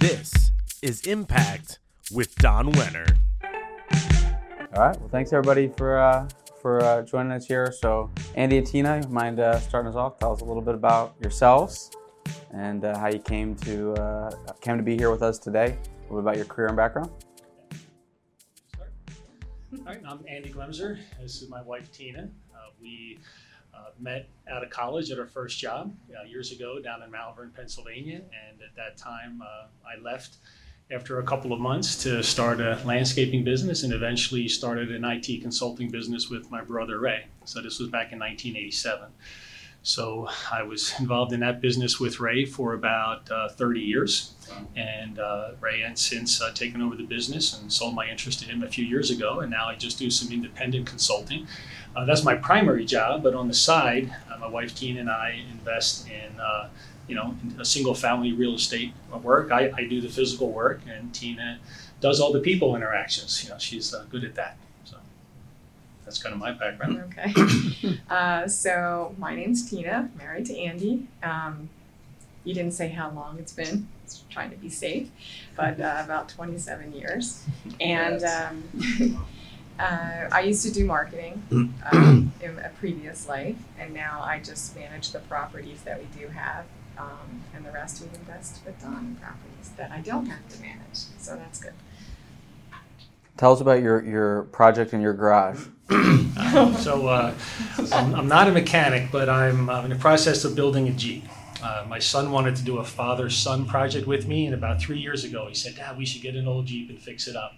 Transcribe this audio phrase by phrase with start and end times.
[0.00, 1.78] This is Impact
[2.10, 3.06] with Don Wenner.
[4.74, 4.98] All right.
[4.98, 6.26] Well, thanks everybody for uh,
[6.62, 7.70] for uh, joining us here.
[7.70, 10.18] So, Andy and Tina, you mind uh, starting us off?
[10.18, 11.90] Tell us a little bit about yourselves
[12.50, 14.30] and uh, how you came to uh,
[14.62, 15.76] came to be here with us today.
[15.76, 17.10] A little bit about your career and background.
[18.80, 20.98] All right, I'm Andy Glemser.
[21.20, 22.30] This is my wife Tina.
[22.54, 23.18] Uh, we
[23.74, 27.52] uh, met out of college at our first job uh, years ago down in Malvern,
[27.54, 28.16] Pennsylvania,
[28.48, 30.36] and at that time uh, I left
[30.92, 35.40] after a couple of months to start a landscaping business and eventually started an IT
[35.40, 37.26] consulting business with my brother Ray.
[37.44, 39.08] So this was back in 1987.
[39.82, 44.34] So I was involved in that business with Ray for about uh, 30 years,
[44.76, 48.46] and uh, Ray has since uh, taken over the business and sold my interest to
[48.46, 51.46] him a few years ago, and now I just do some independent consulting.
[51.96, 55.42] Uh, that's my primary job, but on the side, uh, my wife Tina and I
[55.50, 56.68] invest in uh,
[57.08, 58.92] you know a single family real estate
[59.22, 59.50] work.
[59.50, 61.58] I, I do the physical work, and Tina
[62.00, 63.42] does all the people interactions.
[63.42, 64.56] You know, she's good at that
[66.10, 66.90] that's kind of my background.
[67.10, 67.98] Okay.
[68.10, 71.06] uh, so my name's Tina, married to Andy.
[71.22, 71.68] Um,
[72.42, 73.86] you didn't say how long it's been.
[74.04, 75.08] It's trying to be safe,
[75.56, 77.44] but uh, about 27 years.
[77.80, 79.24] And um,
[79.78, 81.42] uh, I used to do marketing
[81.92, 86.26] um, in a previous life, and now I just manage the properties that we do
[86.28, 86.64] have,
[86.98, 90.60] um, and the rest we invest with Don in properties that I don't have to
[90.60, 90.98] manage.
[91.18, 91.74] So that's good.
[93.40, 95.60] Tell us about your, your project in your garage.
[95.90, 97.34] So uh,
[97.92, 101.24] I'm, I'm, not a mechanic, but I'm uh, in the process of building a Jeep.
[101.60, 105.24] Uh, my son wanted to do a father-son project with me, and about three years
[105.24, 107.54] ago, he said, "Dad, we should get an old Jeep and fix it up."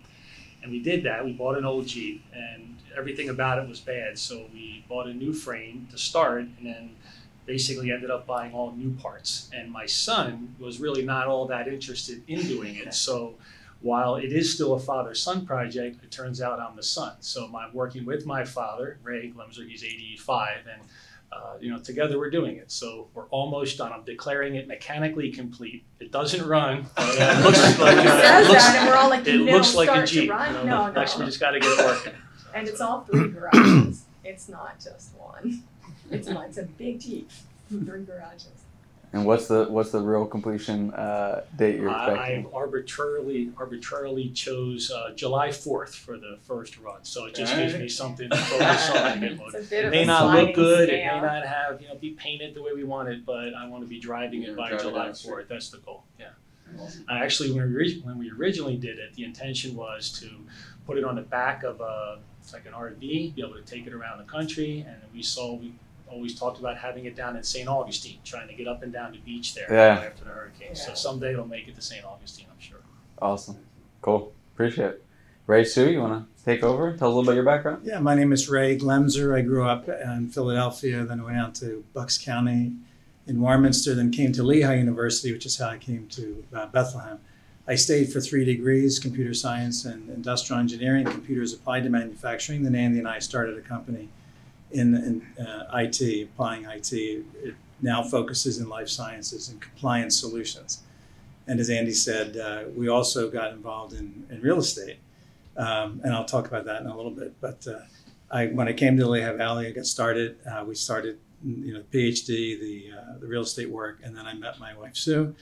[0.63, 1.27] And we did that.
[1.27, 4.19] We bought an old Jeep, and everything about it was bad.
[4.19, 6.97] So we bought a new frame to start, and then
[7.45, 9.51] basically ended up buying all new parts.
[9.53, 12.95] And my son was really not all that interested in doing it.
[12.95, 13.35] So
[13.83, 17.15] while it is still a father son project, it turns out I'm the son.
[17.21, 20.83] So I'm working with my father, Ray Glemser, he's 85, and
[21.33, 22.71] uh, you know, together we're doing it.
[22.71, 23.93] So we're almost done.
[23.93, 25.85] I'm declaring it mechanically complete.
[25.99, 26.87] It doesn't run.
[26.95, 29.75] But, uh, it looks like, uh, it looks, and we're all like, it no, looks
[29.75, 30.25] like a Jeep.
[30.25, 31.01] You know, no, no.
[31.01, 32.13] Actually, we just got to get it working.
[32.55, 34.05] and it's all three garages.
[34.25, 35.63] it's not just one.
[36.11, 37.31] It's, it's a big Jeep,
[37.69, 38.49] three garages.
[39.15, 42.47] And what's the what's the real completion uh, date you're expecting?
[42.47, 47.75] I arbitrarily arbitrarily chose uh, July fourth for the first run, so it just gives
[47.75, 49.23] me something to focus on.
[49.71, 50.99] it may not look good, scale.
[50.99, 53.69] it may not have you know be painted the way we want it, but I
[53.69, 55.47] want to be driving it by July fourth.
[55.47, 56.05] That's the goal.
[56.19, 56.29] Yeah.
[57.07, 60.31] I actually, when we, when we originally did it, the intention was to
[60.87, 63.87] put it on the back of a it's like an RV, be able to take
[63.87, 65.75] it around the country, and we saw we
[66.13, 67.69] always talked about having it down in St.
[67.69, 70.05] Augustine, trying to get up and down the beach there yeah.
[70.05, 70.69] after the hurricane.
[70.69, 70.75] Yeah.
[70.75, 72.05] So someday it'll make it to St.
[72.05, 72.79] Augustine, I'm sure.
[73.21, 73.57] Awesome.
[74.03, 74.33] Cool.
[74.55, 75.05] Appreciate it.
[75.47, 76.97] Ray Sue, you want to take over?
[76.97, 77.85] Tell us a little about your background.
[77.85, 79.37] Yeah, my name is Ray Glemser.
[79.37, 82.75] I grew up in Philadelphia, then I went out to Bucks County
[83.27, 87.19] in Warminster, then came to Lehigh University, which is how I came to uh, Bethlehem.
[87.67, 92.63] I stayed for three degrees computer science and industrial engineering, computers applied to manufacturing.
[92.65, 94.09] Then Andy and I started a company
[94.73, 94.95] in,
[95.39, 96.93] in uh, IT, applying IT.
[96.93, 100.83] It now focuses in life sciences and compliance solutions.
[101.47, 104.99] And as Andy said, uh, we also got involved in, in real estate.
[105.57, 107.35] Um, and I'll talk about that in a little bit.
[107.41, 107.81] But uh,
[108.31, 110.39] I, when I came to Lehigh Valley, I got started.
[110.47, 114.35] Uh, we started, you know, PhD, the, uh, the real estate work, and then I
[114.35, 115.35] met my wife Sue,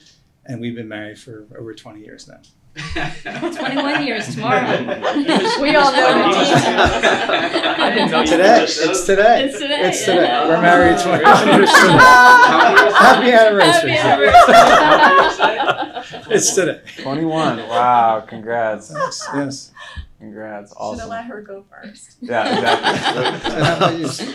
[0.45, 2.41] and we've been married for over 20 years now.
[2.73, 4.61] 21 years tomorrow.
[5.61, 6.37] we all know
[8.25, 8.63] today.
[8.63, 9.43] It's today.
[9.43, 9.89] It's today.
[9.89, 10.23] It's today.
[10.23, 10.47] Yeah.
[10.47, 11.97] We're married 21 years today.
[12.97, 13.91] Happy anniversary.
[13.91, 14.25] Happy
[15.43, 16.33] anniversary.
[16.33, 16.81] it's today.
[16.99, 17.57] 21.
[17.67, 18.21] Wow.
[18.21, 18.89] Congrats.
[18.93, 19.27] Yes.
[19.33, 19.71] yes.
[20.19, 20.73] Congrats.
[20.77, 20.99] Awesome.
[20.99, 22.17] Should have let her go first.
[22.21, 24.27] Yeah, exactly.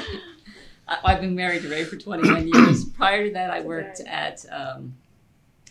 [1.04, 2.84] I've been married to Ray for 21 years.
[2.84, 4.94] Prior to that, I worked at um,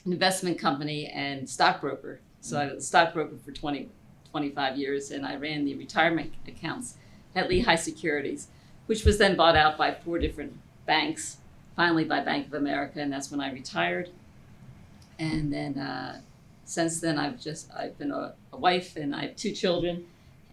[0.04, 3.90] an investment company and stockbroker so I was a stockbroker for 20,
[4.30, 6.96] 25 years, and I ran the retirement accounts
[7.36, 8.50] at Lehigh Securities,
[8.86, 10.56] which was then bought out by four different
[10.86, 11.38] banks,
[11.76, 14.12] finally by Bank of America, and that's when I retired.
[15.18, 16.22] And then uh,
[16.66, 20.06] since then, I've just I've been a, a, wife, and I have two children,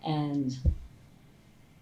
[0.02, 0.56] and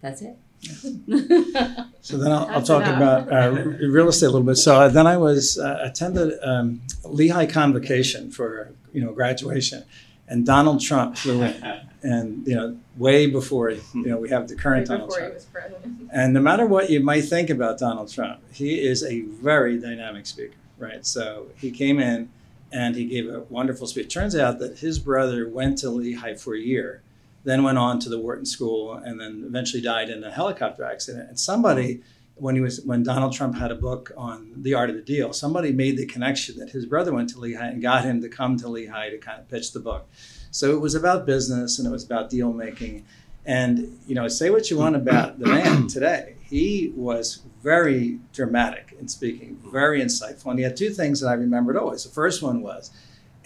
[0.01, 0.37] that's it.
[2.01, 4.57] so then I'll, I'll talk about uh, real estate a little bit.
[4.57, 9.83] So then I was uh, attended um, Lehigh Convocation for you know graduation,
[10.27, 14.55] and Donald Trump flew in, and you know way before you know we have the
[14.55, 15.33] current way Donald Trump.
[15.51, 15.97] president.
[16.13, 20.25] And no matter what you might think about Donald Trump, he is a very dynamic
[20.25, 21.05] speaker, right?
[21.05, 22.29] So he came in
[22.71, 24.13] and he gave a wonderful speech.
[24.13, 27.01] Turns out that his brother went to Lehigh for a year,
[27.43, 31.29] then went on to the Wharton School, and then eventually died in a helicopter accident.
[31.29, 32.01] And somebody,
[32.35, 35.33] when he was when Donald Trump had a book on the art of the deal,
[35.33, 38.57] somebody made the connection that his brother went to Lehigh and got him to come
[38.57, 40.09] to Lehigh to kind of pitch the book.
[40.49, 43.05] So it was about business and it was about deal making.
[43.45, 46.35] And you know, say what you want about the man today.
[46.41, 50.47] He was very dramatic in speaking, very insightful.
[50.47, 52.03] And he had two things that I remembered always.
[52.03, 52.91] The first one was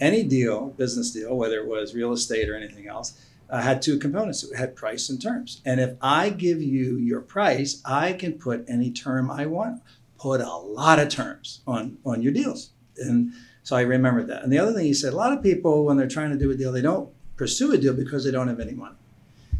[0.00, 3.18] any deal, business deal, whether it was real estate or anything else,
[3.50, 4.42] uh, had two components.
[4.42, 5.60] It had price and terms.
[5.64, 9.82] And if I give you your price, I can put any term I want.
[10.18, 12.70] Put a lot of terms on on your deals.
[12.98, 13.32] And
[13.62, 14.42] so I remembered that.
[14.42, 16.50] And the other thing he said, a lot of people when they're trying to do
[16.50, 18.96] a deal, they don't pursue a deal because they don't have any money.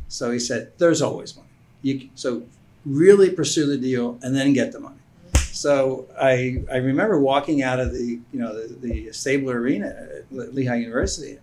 [0.09, 1.49] So he said, there's always money.
[1.83, 2.45] You, so
[2.85, 4.97] really pursue the deal and then get the money.
[5.35, 9.87] So I, I remember walking out of the you know the, the Stabler Arena
[10.19, 11.39] at Lehigh University,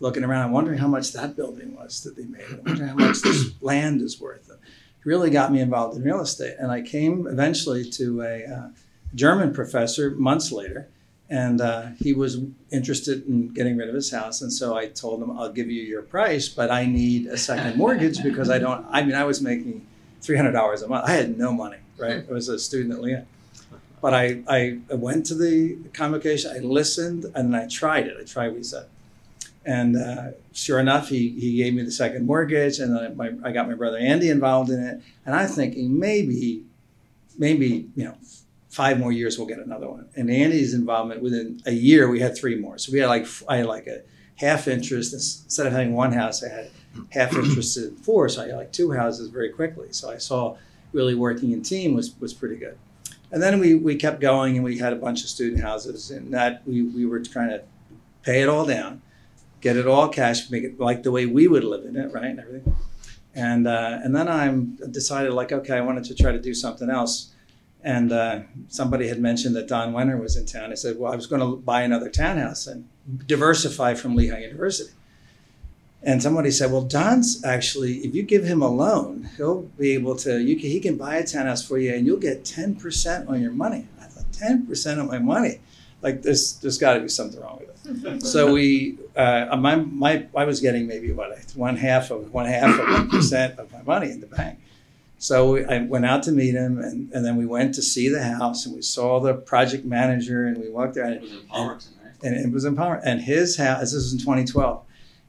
[0.00, 3.20] looking around and wondering how much that building was that they made, wondering how much
[3.22, 4.48] this land is worth.
[4.50, 4.58] It
[5.04, 8.68] really got me involved in real estate, and I came eventually to a uh,
[9.14, 10.88] German professor months later,
[11.28, 12.38] and uh, he was
[12.70, 15.82] interested in getting rid of his house, and so I told him, "I'll give you
[15.82, 18.86] your price, but I need a second mortgage because I don't.
[18.90, 19.86] I mean, I was making
[20.20, 21.08] three hundred dollars a month.
[21.08, 22.24] I had no money, right?
[22.28, 23.24] I was a student at Lehigh."
[24.02, 28.16] But I, I went to the convocation, I listened, and then I tried it.
[28.20, 28.86] I tried what he said.
[29.66, 33.50] And uh, sure enough, he, he gave me the second mortgage, and then my, I
[33.50, 35.02] got my brother Andy involved in it.
[35.26, 36.62] And I'm thinking maybe,
[37.36, 38.16] maybe, you know,
[38.70, 40.08] five more years we'll get another one.
[40.14, 42.78] And Andy's involvement within a year, we had three more.
[42.78, 44.02] So we had like, I had like a
[44.36, 45.12] half interest.
[45.12, 46.70] Instead of having one house, I had
[47.10, 48.28] half interest in four.
[48.28, 49.88] So I had like two houses very quickly.
[49.90, 50.56] So I saw
[50.92, 52.78] really working in team was, was pretty good.
[53.32, 56.32] And then we, we kept going and we had a bunch of student houses and
[56.32, 57.62] that we, we were trying to
[58.22, 59.02] pay it all down,
[59.60, 62.26] get it all cash, make it like the way we would live in it, right?
[62.26, 62.76] And everything.
[63.34, 66.88] And, uh, and then I'm decided like, okay, I wanted to try to do something
[66.88, 67.32] else.
[67.82, 70.72] And uh, somebody had mentioned that Don Wenner was in town.
[70.72, 72.88] I said, well, I was going to buy another townhouse and
[73.26, 74.90] diversify from Lehigh University.
[76.02, 80.14] And somebody said, "Well, Don's actually, if you give him a loan, he'll be able
[80.16, 80.40] to.
[80.40, 83.42] You can, he can buy a townhouse for you, and you'll get ten percent on
[83.42, 85.60] your money." I thought, 10 percent of my money,
[86.02, 87.75] like there's there's got to be something wrong with it.
[88.20, 92.78] so we, uh, my my, I was getting maybe what one half of one half
[92.78, 94.58] of one percent of my money in the bank.
[95.18, 98.22] So I went out to meet him, and, and then we went to see the
[98.22, 101.04] house, and we saw the project manager, and we walked there.
[101.04, 102.12] And, It was in Palmerton, right?
[102.22, 103.00] and it was in Palmer.
[103.04, 104.82] And his house, this was in 2012,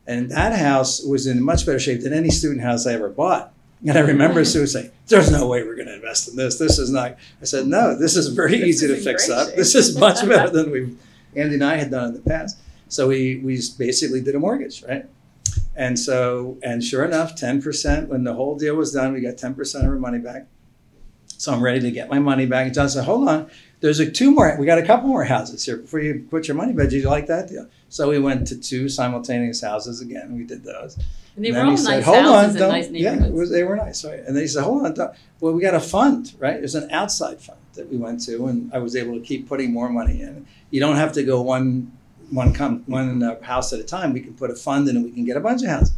[0.05, 3.53] and that house was in much better shape than any student house I ever bought.
[3.87, 6.57] And I remember Sue saying, "There's no way we're going to invest in this.
[6.57, 9.47] This is not." I said, "No, this is very This easy to fix up.
[9.47, 10.95] shape." This is much better than we,
[11.37, 12.57] Andy and I had done in the past."
[12.89, 15.05] So we we basically did a mortgage, right?
[15.75, 19.37] And so, and sure enough, ten percent when the whole deal was done, we got
[19.37, 20.47] ten percent of our money back.
[21.37, 22.65] So I'm ready to get my money back.
[22.65, 23.49] And John said, "Hold on,
[23.79, 24.55] there's a two more.
[24.59, 26.89] We got a couple more houses here before you put your money back.
[26.89, 30.35] Did you like that deal?" So we went to two simultaneous houses again.
[30.35, 30.97] We did those.
[31.37, 33.49] And they And were all said, nice "Hold houses on, and nice don't- Yeah, was,
[33.51, 34.19] they were nice, right?
[34.25, 36.57] And then he said, "Hold on, don't, well, we got a fund, right?
[36.57, 39.71] There's an outside fund that we went to, and I was able to keep putting
[39.71, 40.47] more money in.
[40.71, 41.91] You don't have to go one
[42.31, 44.11] one com- one uh, house at a time.
[44.13, 45.93] We can put a fund in, and we can get a bunch of houses."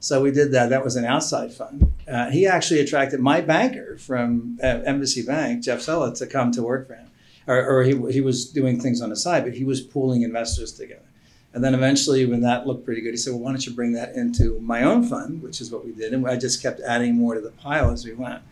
[0.00, 0.70] So we did that.
[0.70, 1.92] That was an outside fund.
[2.10, 6.62] Uh, he actually attracted my banker from uh, Embassy Bank, Jeff Sella, to come to
[6.62, 7.10] work for him.
[7.48, 10.72] Or, or he, he was doing things on the side, but he was pooling investors
[10.72, 11.02] together.
[11.58, 13.94] And then eventually, when that looked pretty good, he said, "Well, why don't you bring
[13.94, 17.16] that into my own fund?" Which is what we did, and I just kept adding
[17.16, 18.42] more to the pile as we went.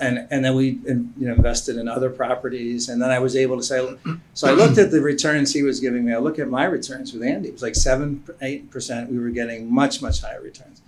[0.00, 3.58] And and then we you know invested in other properties, and then I was able
[3.58, 3.86] to say,
[4.32, 6.14] so I looked at the returns he was giving me.
[6.14, 7.48] I look at my returns with Andy.
[7.50, 9.10] It was like seven, eight percent.
[9.10, 10.80] We were getting much much higher returns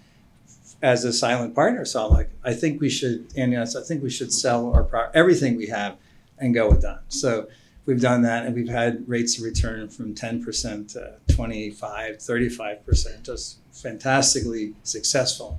[0.81, 1.85] as a silent partner.
[1.85, 5.11] So I'm like, I think we should, Andy, I think we should sell our pro-
[5.13, 5.99] everything we have
[6.39, 7.03] and go with that.
[7.09, 7.49] So
[7.89, 13.61] we've done that and we've had rates of return from 10% to 25, 35%, just
[13.73, 15.59] fantastically successful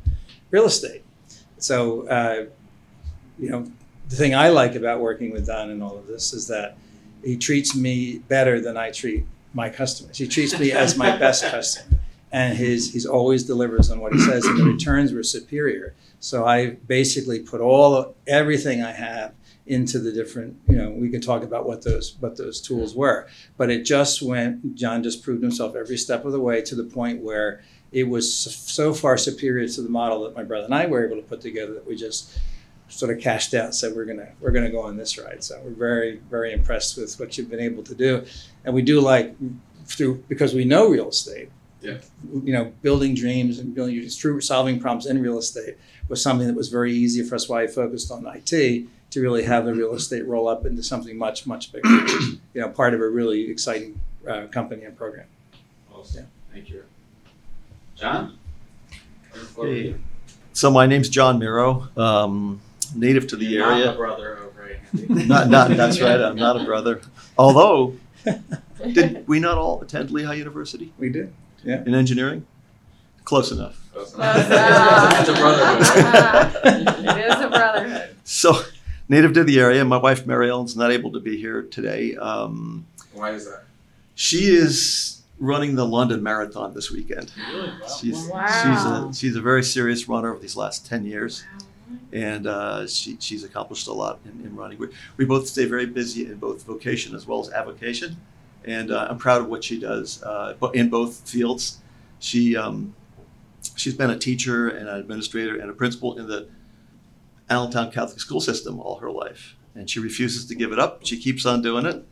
[0.52, 1.04] real estate.
[1.58, 2.46] So, uh,
[3.40, 3.66] you know,
[4.10, 6.78] the thing I like about working with Don and all of this is that
[7.24, 10.20] he treats me better than I treat my customers.
[10.20, 11.98] He treats me as my best customer.
[12.32, 15.96] And his he's always delivers on what he says, and the returns were superior.
[16.20, 19.34] So I basically put all everything I have
[19.70, 23.28] into the different, you know, we can talk about what those what those tools were.
[23.56, 26.84] But it just went, John just proved himself every step of the way to the
[26.84, 27.62] point where
[27.92, 31.18] it was so far superior to the model that my brother and I were able
[31.18, 32.40] to put together that we just
[32.88, 35.44] sort of cashed out, and said we're gonna we're gonna go on this ride.
[35.44, 38.26] So we're very very impressed with what you've been able to do,
[38.66, 39.36] and we do like
[39.86, 41.52] through because we know real estate.
[41.82, 42.00] Yeah.
[42.44, 45.78] You know, building dreams and building true solving problems in real estate
[46.10, 47.48] was something that was very easy for us.
[47.48, 51.18] Why I focused on IT to really have the real estate roll up into something
[51.18, 51.88] much much bigger.
[51.90, 55.26] you know, part of a really exciting uh, company and program.
[55.94, 56.28] Awesome.
[56.54, 56.84] Thank you.
[57.96, 58.38] John?
[59.58, 59.96] Hey.
[60.54, 62.62] So my name's John Miro, um,
[62.96, 63.94] native to the You're not area.
[63.94, 65.26] a brother over Andy.
[65.26, 66.20] Not, not, that's right.
[66.20, 67.02] I'm not a brother.
[67.38, 67.96] Although,
[68.94, 71.34] did we not all attend Lehigh University We did.
[71.64, 71.84] Yeah.
[71.86, 72.46] In engineering?
[73.24, 73.80] Close enough.
[73.94, 75.20] Close Close enough.
[75.20, 77.06] It's a brotherhood.
[77.06, 78.16] It is a brotherhood.
[78.24, 78.62] So,
[79.10, 79.84] native to the area.
[79.84, 82.16] My wife Mary Ellen's not able to be here today.
[82.16, 83.64] Um, Why is that?
[84.16, 87.32] she is running the London Marathon this weekend.
[87.52, 87.68] Really?
[87.70, 87.88] Wow.
[88.00, 88.48] She's Wow.
[88.48, 91.44] she's a she's a very serious runner over these last ten years.
[92.14, 94.78] and uh, she, she's accomplished a lot in, in running.
[94.78, 94.88] We,
[95.18, 98.16] we both stay very busy in both vocation as well as avocation,
[98.64, 101.80] and uh, I'm proud of what she does uh, in both fields.
[102.20, 102.94] She um,
[103.76, 106.48] she's been a teacher and an administrator and a principal in the
[107.50, 111.06] Allentown Catholic school system all her life, and she refuses to give it up.
[111.06, 112.04] She keeps on doing it,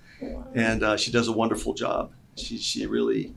[0.55, 2.11] and uh, she does a wonderful job.
[2.35, 3.33] She she really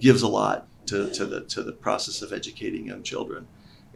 [0.00, 3.46] gives a lot to, to the to the process of educating young children,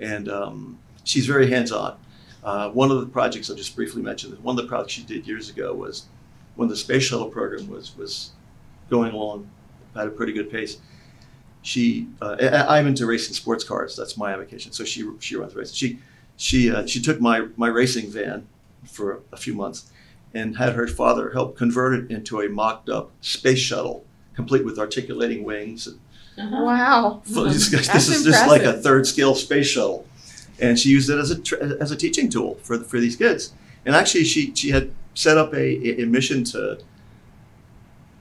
[0.01, 1.97] and um, she's very hands on.
[2.45, 4.31] Uh, one of the projects I'll just briefly mention.
[4.43, 6.07] One of the projects she did years ago was
[6.55, 8.31] when the space shuttle program was was
[8.91, 9.51] going along
[9.97, 10.79] at a pretty good pace.
[11.63, 13.97] She, uh, I- I'm into racing sports cars.
[13.97, 14.71] That's my avocation.
[14.73, 15.75] So she she runs races.
[15.75, 15.99] She
[16.39, 18.47] she uh, she took my my racing van
[18.87, 19.91] for a few months
[20.33, 24.05] and had her father help convert it into a mocked up space shuttle,
[24.35, 25.99] complete with articulating wings and
[26.39, 27.21] Wow.
[27.27, 30.07] so this, this That's is just like a third scale space shuttle,
[30.61, 33.53] and she used it as a tr- as a teaching tool for for these kids.
[33.85, 36.79] And actually, she she had set up a, a mission to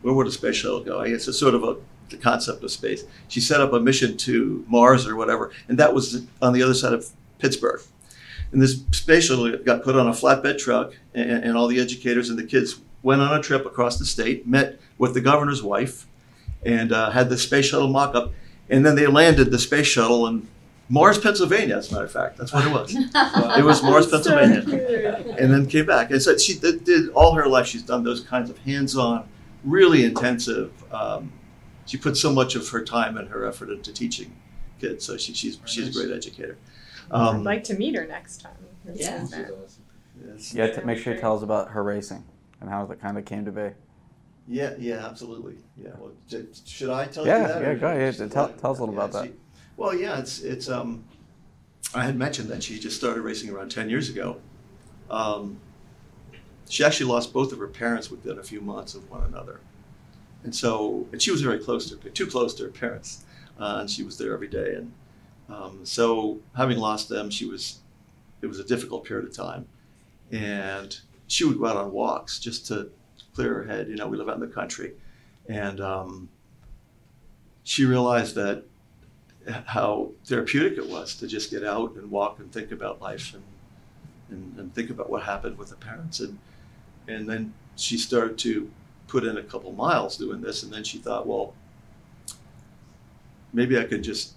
[0.02, 1.00] where would a space shuttle go?
[1.00, 1.78] I guess it's sort of a
[2.10, 3.04] the concept of space.
[3.28, 6.74] She set up a mission to Mars or whatever, and that was on the other
[6.74, 7.06] side of
[7.38, 7.82] Pittsburgh.
[8.52, 12.30] And this space shuttle got put on a flatbed truck, and, and all the educators
[12.30, 16.08] and the kids went on a trip across the state, met with the governor's wife,
[16.66, 18.34] and uh, had the space shuttle mock up.
[18.70, 20.48] And then they landed the space shuttle in
[20.90, 22.38] Mars, Pennsylvania, as a matter of fact.
[22.38, 22.94] That's what it was.
[23.58, 24.64] It was Mars, Pennsylvania.
[25.38, 26.12] And then came back.
[26.12, 29.28] And so she did, did all her life, she's done those kinds of hands on,
[29.64, 30.72] really intensive.
[30.94, 31.34] Um,
[31.86, 34.34] she put so much of her time and her effort into teaching
[34.80, 35.06] kids.
[35.06, 36.58] So she, she's, she's a great educator.
[37.12, 38.54] I'd Um, like to meet her next time.
[38.86, 39.24] This Yeah.
[39.24, 39.80] is
[40.26, 40.54] yes.
[40.54, 42.24] Yeah, t- make sure you tell us about her racing
[42.62, 43.70] and how it kind of came to be.
[44.48, 45.58] Yeah, yeah, absolutely.
[45.76, 45.90] Yeah.
[46.00, 47.62] Well, j- should I tell Yeah, you that?
[47.62, 48.16] yeah, or go ahead.
[48.16, 49.26] should Tell- tell us a little Yeah, about that.
[49.28, 49.34] she-
[49.76, 51.04] well, yeah, it's it's um,
[51.94, 54.38] I had mentioned that she just started racing around ten years ago.
[55.10, 55.58] Um,
[56.70, 59.60] she actually lost both of her parents within a few months of one another,
[60.44, 63.24] and so and she was very close to her, too close to her parents,
[63.60, 64.92] uh, and she was there every day, and
[65.50, 67.80] um, so having lost them, she was
[68.42, 69.68] it was a difficult period of time,
[70.32, 72.90] and she would go out on walks just to
[73.34, 73.88] clear her head.
[73.88, 74.94] You know, we live out in the country,
[75.48, 76.30] and um,
[77.64, 78.64] she realized that
[79.66, 83.44] how therapeutic it was to just get out and walk and think about life and
[84.30, 86.20] and, and think about what happened with the parents.
[86.20, 86.38] And
[87.08, 88.70] and then she started to
[89.08, 90.64] put in a couple miles doing this.
[90.64, 91.54] And then she thought well
[93.54, 94.34] maybe I could just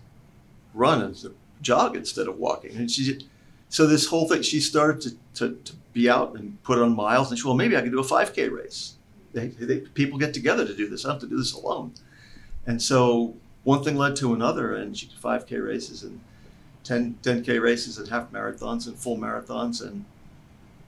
[0.74, 1.16] run and
[1.62, 2.76] jog instead of walking.
[2.76, 3.26] And she
[3.68, 7.30] so this whole thing she started to, to, to be out and put on miles.
[7.30, 8.94] And she well maybe I could do a 5k race.
[9.32, 11.04] They, they, people get together to do this.
[11.04, 11.92] I don't have to do this alone.
[12.66, 16.20] And so one thing led to another, and she did 5K races and
[16.84, 19.82] 10, 10K races and half marathons and full marathons.
[19.82, 20.04] And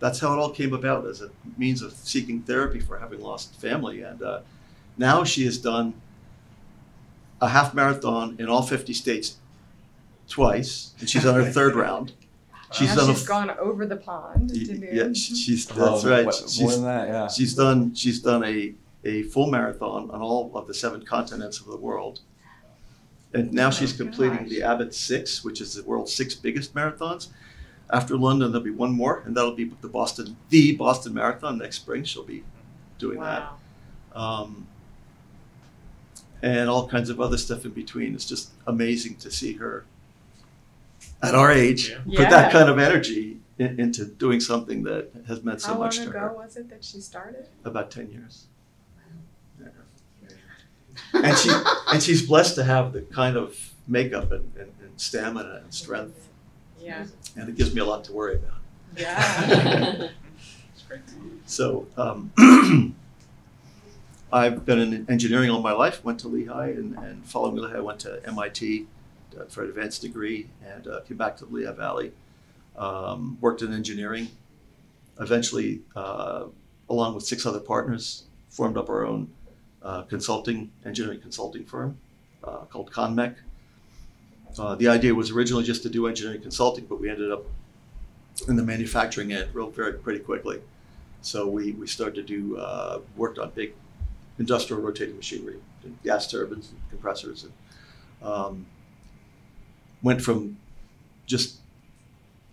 [0.01, 3.61] that's how it all came about as a means of seeking therapy for having lost
[3.61, 4.03] family.
[4.03, 4.41] And uh,
[4.97, 5.95] now she has done
[7.41, 9.37] a half marathon in all 50 states
[10.33, 12.12] twice, and she's on her third round.
[12.73, 14.89] She's Now done a she's gone over the pond to do.
[14.91, 16.25] yeah, she's that's Oh, right.
[16.25, 17.29] what- She's, More than that, yeah.
[17.29, 18.75] She's done she's done a,
[19.05, 22.21] a full marathon on all of the seven continents of the world.
[23.35, 24.49] And now Oh she's completing gosh.
[24.49, 27.29] the Abbott Six, which is the world's six biggest marathons.
[27.91, 31.77] After London, there'll be one more, and that'll be the Boston, the Boston Marathon next
[31.77, 32.05] spring.
[32.05, 32.43] She'll be
[32.99, 33.59] doing Wow.
[34.15, 34.67] that, um,
[36.43, 38.15] and all kinds of other stuff in between.
[38.15, 39.85] It's just amazing to see her
[41.23, 42.21] at our age Yeah.
[42.25, 45.97] put that kind of energy in, into doing something that has meant so much.
[45.99, 46.07] to her.
[46.07, 46.35] How long to ago her.
[46.47, 47.47] was it that she started?
[47.64, 48.47] About ten years.
[51.14, 51.50] and she
[51.88, 56.29] and she's blessed to have the kind of makeup and, and, and stamina and strength,
[56.81, 57.07] Yeah.
[57.37, 58.59] and it gives me a lot to worry about.
[58.97, 60.09] Yeah.
[60.75, 61.00] It's great.
[61.47, 62.33] So um,
[64.33, 66.02] I've been in engineering all my life.
[66.05, 68.87] Went to Lehigh, and, and following Lehigh, I went to MIT
[69.49, 72.12] for an advanced degree, and uh, came back to the Lehigh Valley.
[72.77, 74.29] Um, worked in engineering.
[75.21, 76.45] Eventually, uh,
[76.89, 79.31] along with six other partners, formed up our own
[79.83, 81.99] uh, consulting engineering consulting firm
[82.45, 83.37] uh, called Conmec.
[84.59, 87.45] Uh, the idea was originally just to do engineering consulting, but we ended up
[88.49, 90.61] in the manufacturing end real very pretty quickly.
[91.23, 93.75] So we, we started to do uh, worked on big
[94.39, 95.57] industrial rotating machinery,
[96.05, 97.53] gas turbines, and compressors, and
[98.23, 98.67] um,
[100.03, 100.57] went from
[101.27, 101.59] just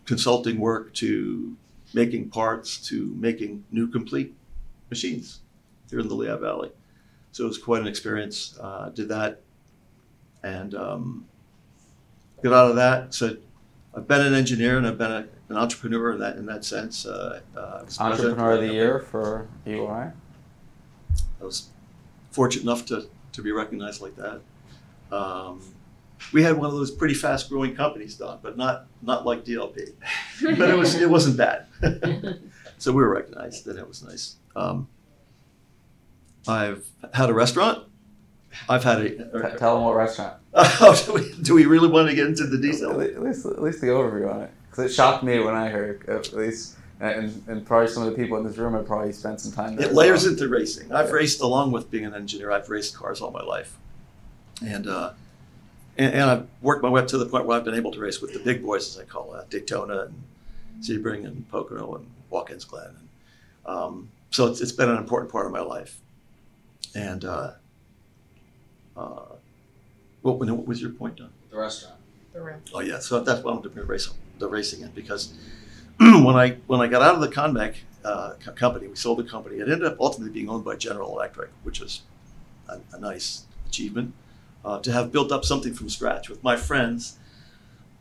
[0.05, 1.55] consulting work to
[1.93, 4.33] making parts to making new complete
[4.89, 5.39] machines
[5.89, 6.71] here in the Lehigh Valley.
[7.31, 8.57] So it was quite an experience.
[8.59, 9.41] Uh, did that
[10.43, 11.25] and um,
[12.41, 13.13] got out of that.
[13.13, 13.37] So
[13.95, 17.05] I've been an engineer and I've been a, an entrepreneur in that in that sense.
[17.05, 20.11] Uh, uh, I was president Entrepreneur of the year for EY.
[21.41, 21.69] I was
[22.31, 24.41] fortunate enough to, to be recognized like that.
[25.11, 25.61] Um,
[26.33, 29.93] we had one of those pretty fast growing companies, Don, but not not like DLP.
[30.57, 31.65] but it was it wasn't bad.
[32.77, 34.35] so we were recognized, and it was nice.
[34.55, 34.87] Um,
[36.47, 37.85] I've had a restaurant.
[38.67, 39.09] I've had a.
[39.09, 40.35] T- Tell them what restaurant.
[40.81, 42.99] Oh, do, we, do we really want to get into the At detail?
[42.99, 46.07] at least, at least the overview on it, because it shocked me when I heard.
[46.09, 49.39] At least, and, and probably some of the people in this room have probably spent
[49.39, 49.87] some time there.
[49.87, 50.33] It layers well.
[50.33, 50.91] into racing.
[50.91, 52.51] I've raced along with being an engineer.
[52.51, 53.77] I've raced cars all my life,
[54.65, 55.11] and uh,
[55.99, 57.99] and, and I've worked my way up to the point where I've been able to
[57.99, 60.23] race with the big boys, as I call it, Daytona and
[60.81, 62.87] Sebring and Pocono and Watkins Glen.
[62.87, 63.09] And,
[63.65, 65.99] um, so it's, it's been an important part of my life.
[66.95, 67.51] And uh,
[68.95, 69.21] uh,
[70.21, 71.31] what, what was your point, Don?
[71.49, 71.97] the restaurant.
[72.31, 72.61] The rim.
[72.73, 75.33] Oh yeah, so that's why I wanted to bring race, the racing in because
[75.99, 77.75] when I when I got out of the Conmec
[78.05, 79.57] uh, co- company, we sold the company.
[79.57, 82.03] It ended up ultimately being owned by General Electric, which was
[82.67, 84.13] a, a nice achievement
[84.63, 87.17] uh, to have built up something from scratch with my friends.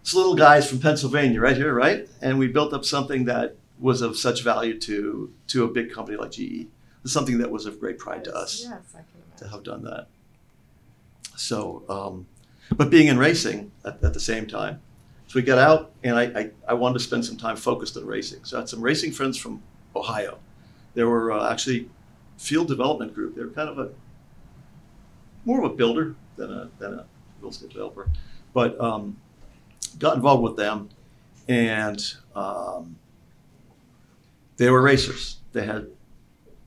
[0.02, 4.00] It's little guys from Pennsylvania, right here, right, and we built up something that was
[4.02, 6.66] of such value to to a big company like GE.
[7.04, 9.84] It's something that was of great pride to us Yes, I can to have done
[9.84, 10.08] that.
[11.36, 12.26] So, um,
[12.76, 14.80] but being in racing at, at the same time.
[15.28, 18.06] So we got out, and I, I, I wanted to spend some time focused on
[18.06, 18.44] racing.
[18.44, 19.62] So I had some racing friends from
[19.94, 20.38] Ohio.
[20.94, 21.90] They were uh, actually
[22.38, 23.36] field development group.
[23.36, 23.90] They were kind of a
[25.44, 27.06] more of a builder than a than a
[27.40, 28.08] real estate developer,
[28.54, 29.16] but um,
[29.98, 30.88] got involved with them,
[31.48, 32.96] and um,
[34.56, 35.38] they were racers.
[35.52, 35.88] They had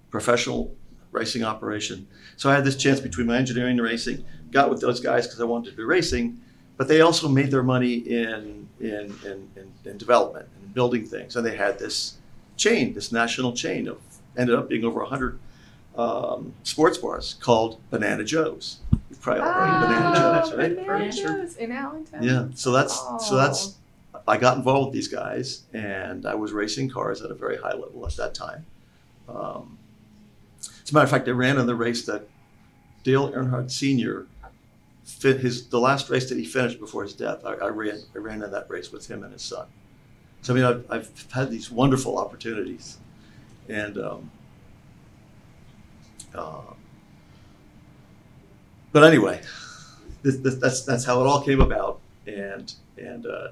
[0.09, 0.75] professional
[1.11, 2.07] racing operation.
[2.37, 4.23] So I had this chance between my engineering and racing.
[4.51, 6.39] Got with those guys because I wanted to do racing,
[6.77, 11.35] but they also made their money in in, in, in in development and building things.
[11.35, 12.17] And they had this
[12.57, 13.99] chain, this national chain of
[14.37, 15.39] ended up being over hundred
[15.97, 18.79] um, sports bars called Banana Joe's.
[19.21, 20.71] Probably all heard of Banana Joe's, right?
[20.79, 21.11] Ah, Banana Yeah.
[21.11, 22.23] Joe's in Allentown.
[22.23, 22.47] Yeah.
[22.55, 23.75] So that's so that's.
[24.27, 27.73] I got involved with these guys, and I was racing cars at a very high
[27.73, 28.65] level at that time.
[29.27, 29.77] Um,
[30.83, 32.27] as a matter of fact, I ran in the race that
[33.03, 34.27] Dale Earnhardt Sr.
[35.03, 37.43] Fit his the last race that he finished before his death.
[37.45, 39.67] I, I ran I ran in that race with him and his son.
[40.41, 42.97] So I mean, I've, I've had these wonderful opportunities,
[43.69, 44.31] and um,
[46.33, 46.61] uh,
[48.91, 49.41] but anyway,
[50.21, 53.49] this, this, that's that's how it all came about, and and uh,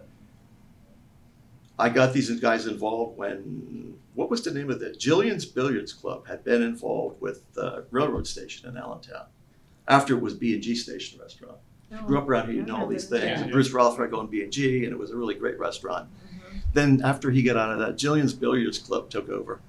[1.78, 6.28] I got these guys involved when what was the name of the Jillian's Billiards Club
[6.28, 9.25] had been involved with the railroad station in Allentown
[9.88, 11.58] after it was B and G Station Restaurant.
[11.91, 13.23] Oh, Grew up around here, you know all these things.
[13.23, 13.39] Yeah.
[13.41, 16.08] And Bruce Rutherford owned B and G, and it was a really great restaurant.
[16.12, 16.62] Mhm.
[16.73, 19.60] Then after he got out of that, Jillian's Billiards Club took over.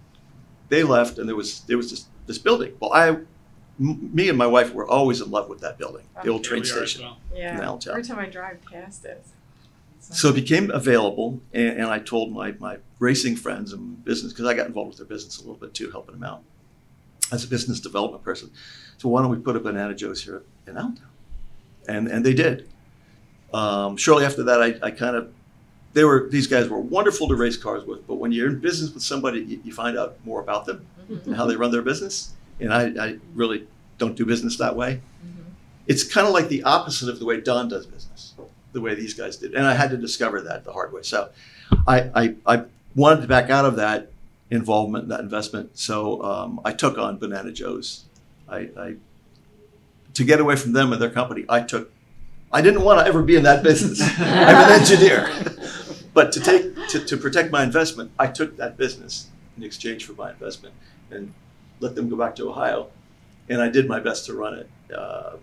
[0.68, 2.74] They left, and there was there was this this building.
[2.80, 3.16] Well, I,
[3.80, 6.50] m- me and my wife were always in love with that building, the old Here
[6.50, 7.18] train we are as station well.
[7.32, 7.60] in Yeah.
[7.60, 7.92] Allentown.
[7.94, 9.24] Every time I drive past it.
[10.00, 14.46] So it became available, and, and I told my, my racing friends and business, because
[14.46, 16.42] I got involved with their business a little bit too, helping them out
[17.30, 18.50] as a business development person.
[18.98, 21.06] So why don't we put a Banana Joe's here in Allentown?
[21.88, 22.68] And, and they did.
[23.54, 25.32] Um, shortly after that, I, I kind of,
[25.92, 28.92] they were, these guys were wonderful to race cars with, but when you're in business
[28.92, 32.32] with somebody, you, you find out more about them and how they run their business.
[32.60, 33.66] And I, I really
[33.98, 35.44] don't do business that way Mhm.
[35.86, 38.34] it's kind of like the opposite of the way Don does business,
[38.72, 39.54] the way these guys did.
[39.54, 41.02] And I had to discover that the hard way.
[41.02, 41.30] So
[41.86, 44.10] I, I, I wanted to back out of that
[44.50, 45.78] involvement, that investment.
[45.78, 48.04] So um, I took on Banana Joe's.
[48.48, 48.94] I, I,
[50.14, 51.92] to get away from them and their company, I took,
[52.52, 54.00] I didn't want to ever be in that business.
[54.18, 55.30] I'm an engineer.
[56.14, 60.14] but to take, to, to protect my investment, I took that business in exchange for
[60.14, 60.74] my investment
[61.10, 61.32] and
[61.80, 62.88] let them go back to Ohio
[63.50, 64.70] and I did my best to run it.
[64.96, 65.36] Uh,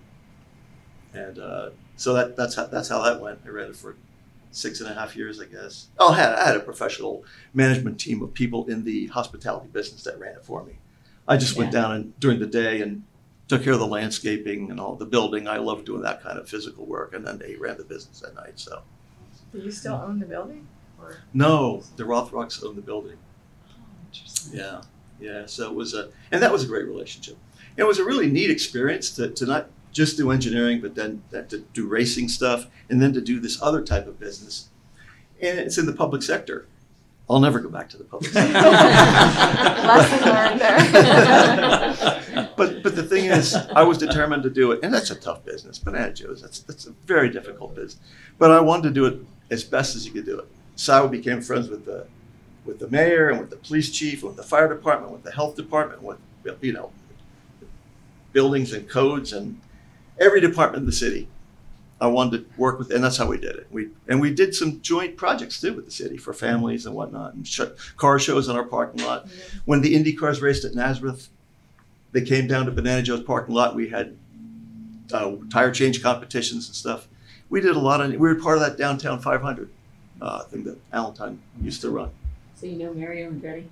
[1.14, 3.40] and uh, so that that's how that's how that went.
[3.46, 3.96] I ran it for
[4.52, 5.88] six and a half years, I guess.
[6.00, 7.24] Oh, I had, I had a professional
[7.54, 10.80] management team of people in the hospitality business that ran it for me.
[11.28, 13.04] I just went down and during the day and
[13.50, 15.48] took care of the landscaping and all the building.
[15.48, 18.34] I love doing that kind of physical work, and then they ran the business at
[18.36, 18.54] night.
[18.60, 18.82] So
[19.52, 20.68] Do you still own the building?
[21.00, 23.18] Or no, the Rothrocks own the building.
[23.70, 23.74] oh,
[24.12, 24.60] interesting.
[24.60, 24.82] Yeah,
[25.20, 25.46] yeah.
[25.46, 27.38] So it was a, and that was a great relationship.
[27.76, 31.50] It was a really neat experience to, to not just do engineering, but then that
[31.50, 34.70] to do racing stuff, and then to do this other type of business.
[35.42, 36.68] And it's in the public sector.
[37.30, 38.54] I'll never go back to the public sector.
[39.88, 42.50] Lesson learned there.
[42.58, 45.44] but but the thing is, I was determined to do it, and that's a tough
[45.44, 45.78] business.
[45.78, 48.00] Banana Joe's that's that's a very difficult business.
[48.38, 50.48] But I wanted to do it as best as you could do it.
[50.76, 52.08] So I became friends with the
[52.68, 55.56] with the mayor and with the police chief, with the fire department, with the health
[55.56, 56.20] department, with
[56.62, 56.92] you know
[58.34, 59.60] buildings and codes and
[60.20, 61.28] every department in the city.
[62.00, 63.68] I wanted to work with, and that's how we did it.
[63.72, 67.34] We and we did some joint projects too with the city for families and whatnot,
[67.34, 67.62] and sh-
[67.96, 69.28] car shows in our parking lot.
[69.66, 71.30] When the Indy cars raced at Nazareth,
[72.12, 73.74] they came down to Banana Joe's parking lot.
[73.74, 74.16] We had
[75.12, 77.08] uh, tire change competitions and stuff.
[77.50, 78.12] We did a lot of.
[78.12, 79.70] We were part of that downtown 500
[80.22, 82.12] uh, thing that Allentown used to run.
[82.60, 83.66] So you know Mario Andretti?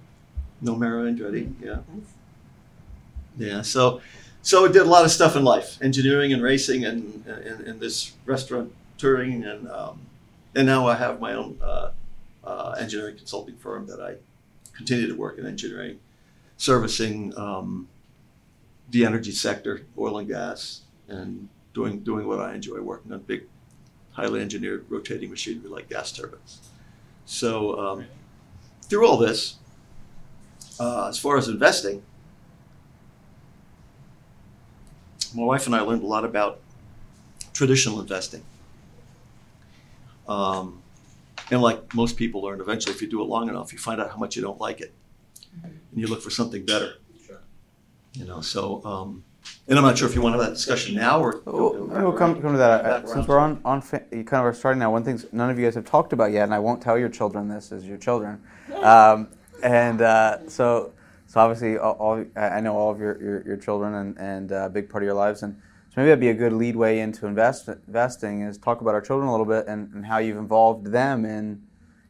[0.61, 2.03] No Mara Andretti, yeah, Nice.
[3.37, 3.61] yeah.
[3.61, 4.01] So,
[4.41, 7.79] so I did a lot of stuff in life, engineering and racing, and and, and
[7.79, 10.01] this restaurant touring, and um,
[10.55, 11.91] and now I have my own uh,
[12.43, 14.15] uh, engineering consulting firm that I
[14.77, 15.99] continue to work in engineering,
[16.57, 17.87] servicing um,
[18.91, 23.43] the energy sector, oil and gas, and doing doing what I enjoy, working on big,
[24.13, 26.61] highly engineered rotating machinery like gas turbines.
[27.25, 28.05] So um,
[28.89, 29.55] through all this,
[30.79, 32.03] uh, as far as investing,
[35.33, 36.59] my wife and I learned a lot about
[37.53, 38.43] traditional investing.
[40.27, 40.81] Um,
[41.51, 44.09] and like most people learn, eventually, if you do it long enough, you find out
[44.09, 44.93] how much you don't like it,
[45.63, 46.95] and you look for something better.
[47.25, 47.41] Sure.
[48.13, 49.23] You know, so um,
[49.67, 51.41] and I'm not sure if you want to have that discussion now or.
[51.45, 53.09] We'll, we'll come, come to that.
[53.09, 55.57] Since we're on, on fa- you kind of are starting now, one thing none of
[55.57, 57.97] you guys have talked about yet, and I won't tell your children this as your
[57.97, 58.41] children.
[58.75, 59.29] Um,
[59.63, 60.91] and uh, so,
[61.27, 64.51] so obviously, all, all, I I know all of your, your, your children and, and
[64.51, 65.41] uh, a big part of your lives.
[65.43, 65.55] And
[65.89, 69.01] so maybe that'd be a good lead way into invest, investing is talk about our
[69.01, 71.63] children a little bit and, and how you've involved them in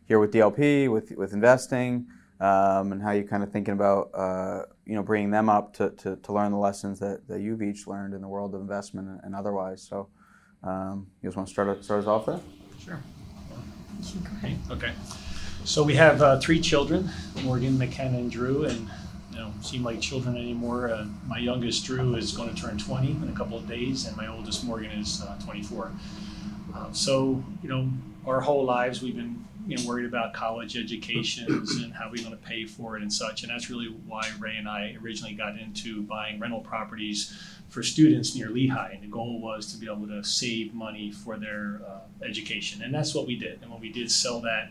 [0.08, 2.08] here with DLP, with, with investing,
[2.40, 5.90] um, and how you're kind of thinking about uh, you know bringing them up to,
[5.92, 9.08] to, to learn the lessons that, that you've each learned in the world of investment
[9.08, 9.82] and, and otherwise.
[9.82, 10.10] So,
[10.64, 12.40] um, you guys want to start start us off there?
[12.80, 13.00] Sure.
[14.70, 14.94] Okay.
[15.64, 17.10] So we have uh, three children,
[17.44, 18.88] Morgan, McKenna, and Drew, and
[19.32, 20.92] you know, seem like children anymore.
[20.92, 24.16] Uh, my youngest Drew is going to turn 20 in a couple of days, and
[24.16, 25.92] my oldest Morgan is uh, 24.
[26.76, 27.90] Uh, so you know,
[28.28, 32.32] our whole lives we've been you know worried about college educations and how we're going
[32.32, 35.58] to pay for it and such, and that's really why Ray and I originally got
[35.58, 37.36] into buying rental properties
[37.70, 41.38] for students near Lehigh, and the goal was to be able to save money for
[41.38, 43.60] their uh, education, and that's what we did.
[43.62, 44.70] And when we did sell that,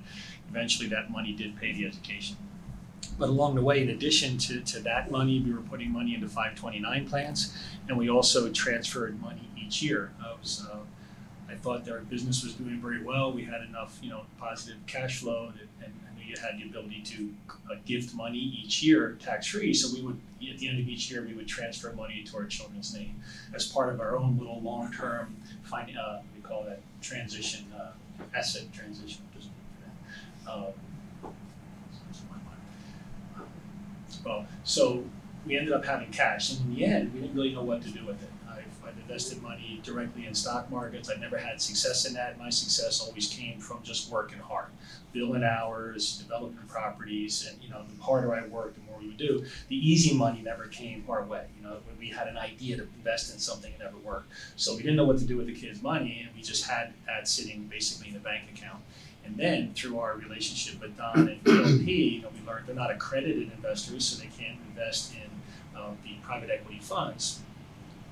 [0.48, 2.36] eventually that money did pay the education.
[3.18, 6.26] But along the way, in addition to, to that money, we were putting money into
[6.26, 7.56] 529 plans,
[7.88, 10.12] and we also transferred money each year.
[10.24, 10.78] I was, uh,
[11.48, 13.32] I thought our business was doing very well.
[13.32, 15.94] We had enough, you know, positive cash flow, that, and
[16.26, 17.34] you had the ability to
[17.70, 19.74] uh, gift money each year tax free.
[19.74, 22.46] So we would, at the end of each year, we would transfer money to our
[22.46, 23.22] children's name
[23.54, 25.36] as part of our own little long term,
[25.72, 27.92] uh, we call that transition, uh,
[28.34, 29.22] asset transition.
[30.48, 30.66] Um,
[34.24, 35.04] well, so
[35.46, 37.90] we ended up having cash, and in the end, we didn't really know what to
[37.90, 38.30] do with it.
[39.06, 41.10] Invested money directly in stock markets.
[41.10, 42.38] I've never had success in that.
[42.38, 44.68] My success always came from just working hard,
[45.12, 49.18] billing hours, developing properties, and you know, the harder I worked, the more we would
[49.18, 49.44] do.
[49.68, 51.46] The easy money never came our way.
[51.58, 54.32] You know, when we had an idea to invest in something, it never worked.
[54.56, 56.94] So we didn't know what to do with the kids' money, and we just had
[57.06, 58.82] that sitting basically in a bank account.
[59.26, 62.90] And then through our relationship with Don and DLP, you know, we learned they're not
[62.90, 67.40] accredited investors, so they can't invest in uh, the private equity funds.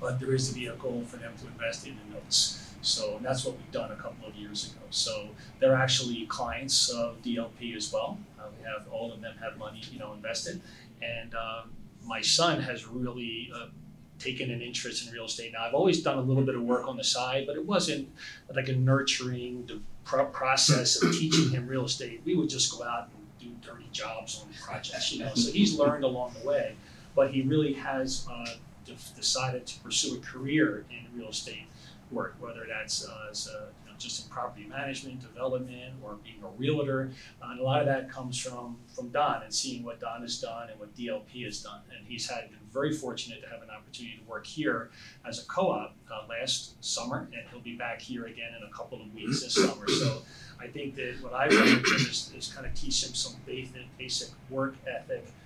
[0.03, 2.75] But there is a vehicle for them to invest in the notes.
[2.83, 4.81] So that's what we've done a couple of years ago.
[4.91, 5.29] So
[5.61, 8.19] they're actually clients of DLP as well.
[8.39, 10.61] Uh, we have all of them have money, you know, invested,
[11.01, 11.71] and um,
[12.05, 13.67] my son has really uh,
[14.19, 15.53] taken an interest in real estate.
[15.53, 18.09] Now I've always done a little bit of work on the side, but it wasn't
[18.53, 22.23] like a nurturing the pro- process of teaching him real estate.
[22.25, 25.33] We would just go out and do dirty jobs on projects, you know.
[25.35, 26.75] So he's learned along the way,
[27.15, 28.47] but he really has uh,
[28.95, 31.67] de- decided to pursue a career in real estate
[32.11, 36.43] work, whether that's uh, as a, you know, just in property management, development, or being
[36.43, 37.11] a realtor.
[37.43, 40.41] Uh, and a lot of that comes from from Don and seeing what Don has
[40.41, 41.81] done and what DLP has done.
[41.97, 44.91] And he's had been very fortunate to have an opportunity to work here
[45.27, 49.01] as a co-op uh, last summer, and he'll be back here again in a couple
[49.01, 49.89] of weeks this summer.
[49.89, 50.23] So
[50.61, 53.35] I think that what I've with is, is kind of teach him some
[53.99, 55.42] basic, work ethic, uh,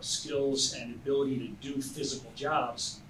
[0.00, 3.00] skills, and ability to do physical jobs.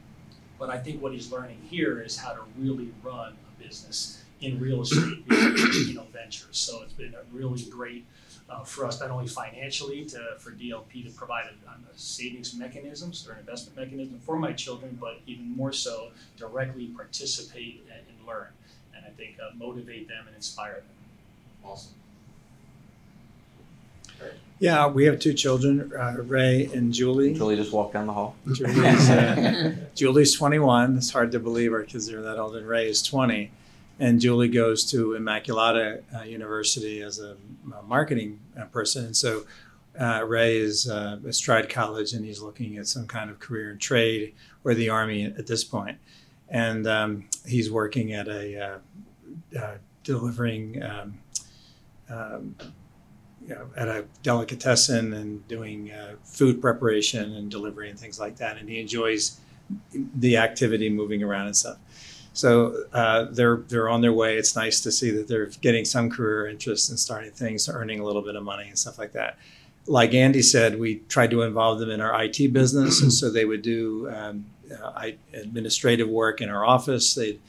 [0.58, 4.58] But I think what he's learning here is how to really run a business in
[4.58, 6.56] real estate, you know, ventures.
[6.56, 8.06] So it's been a really great
[8.48, 13.26] uh, for us, not only financially to for DLP to provide a, a savings mechanisms
[13.28, 18.26] or an investment mechanism for my children, but even more so directly participate and, and
[18.26, 18.48] learn,
[18.94, 20.84] and I think uh, motivate them and inspire them.
[21.64, 21.94] Awesome.
[24.60, 27.32] Yeah, we have two children, uh, Ray and Julie.
[27.32, 28.36] Julie just walked down the hall.
[28.52, 30.98] Julie's, uh, Julie's 21.
[30.98, 33.50] It's hard to believe our kids are that old, and Ray is 20.
[33.98, 37.36] And Julie goes to Immaculata uh, University as a,
[37.74, 39.06] a marketing uh, person.
[39.06, 39.44] And so
[39.98, 43.70] uh, Ray is uh, at Stride College, and he's looking at some kind of career
[43.70, 45.96] in trade or the Army at this point.
[46.50, 48.60] And um, he's working at a
[49.54, 50.82] uh, uh, delivering.
[50.82, 51.18] Um,
[52.10, 52.56] um,
[53.46, 58.36] you know, at a delicatessen and doing uh, food preparation and delivery and things like
[58.36, 58.58] that.
[58.58, 59.38] And he enjoys
[59.92, 61.78] the activity, moving around and stuff.
[62.32, 64.36] So uh, they're they're on their way.
[64.36, 68.04] It's nice to see that they're getting some career interest and starting things, earning a
[68.04, 69.38] little bit of money and stuff like that.
[69.86, 73.44] Like Andy said, we tried to involve them in our IT business, and so they
[73.44, 77.14] would do um, uh, administrative work in our office.
[77.14, 77.40] They'd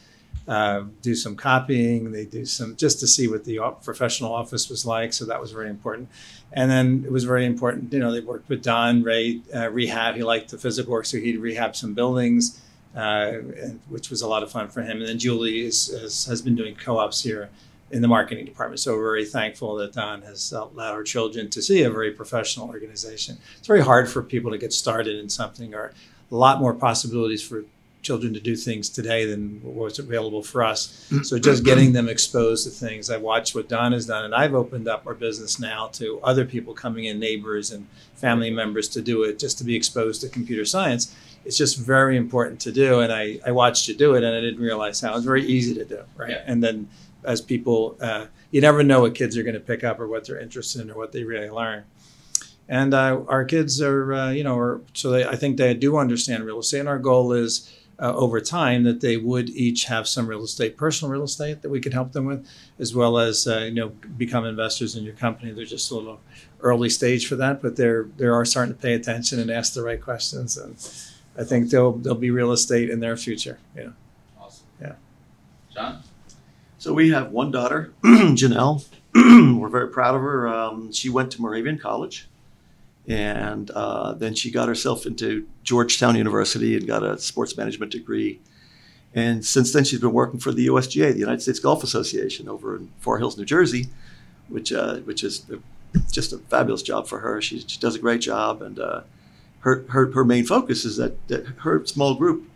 [0.52, 2.12] uh, do some copying.
[2.12, 5.14] They do some just to see what the professional office was like.
[5.14, 6.10] So that was very important.
[6.52, 7.94] And then it was very important.
[7.94, 10.16] You know, they worked with Don Ray uh, rehab.
[10.16, 12.60] He liked the physical work, so he'd rehab some buildings,
[12.98, 13.32] uh,
[13.88, 14.98] which was a lot of fun for him.
[15.00, 17.50] And then Julie is, is, has been doing co-ops here
[17.90, 18.82] in the marketing department.
[18.82, 22.68] So we're very thankful that Don has allowed our children to see a very professional
[22.68, 23.38] organization.
[23.58, 25.94] It's very hard for people to get started in something, or
[26.30, 27.64] a lot more possibilities for
[28.02, 31.08] children to do things today than what was available for us.
[31.24, 33.10] So just getting them exposed to things.
[33.10, 36.46] I watched what Don has done, and I've opened up our business now to other
[36.46, 40.30] people coming in, neighbors and family members to do it, just to be exposed to
[40.30, 41.16] computer science.
[41.46, 44.42] It's just very important to do, and I, I watched you do it, and I
[44.42, 46.32] didn't realize how it's very easy to do, right?
[46.32, 46.44] Yeah.
[46.46, 46.88] And then
[47.24, 50.26] as people, uh, you never know what kids are going to pick up or what
[50.26, 51.84] they're interested in or what they really learn
[52.72, 55.98] and uh, our kids are uh, you know are, so they, i think they do
[55.98, 57.70] understand real estate and our goal is
[58.02, 61.70] uh, over time that they would each have some real estate personal real estate that
[61.70, 62.46] we could help them with
[62.80, 66.20] as well as uh, you know become investors in your company they're just a little
[66.62, 69.84] early stage for that but they're they are starting to pay attention and ask the
[69.84, 70.76] right questions and
[71.38, 73.94] i think they'll they'll be real estate in their future you know
[74.40, 74.66] Awesome.
[74.82, 74.94] Yeah.
[75.74, 76.04] John?
[76.78, 78.84] So we have one daughter, Janelle.
[79.14, 80.48] We're very proud of her.
[80.48, 82.28] Um, she went to Moravian College,
[83.08, 88.40] and uh, then she got herself into Georgetown University and got a sports management degree.
[89.14, 92.76] And since then, she's been working for the USGA, the United States Golf Association, over
[92.76, 93.88] in Far Hills, New Jersey,
[94.48, 95.46] which uh, which is
[96.12, 97.42] just a fabulous job for her.
[97.42, 99.02] She, she does a great job, and uh,
[99.60, 102.50] her, her her main focus is that, that her small group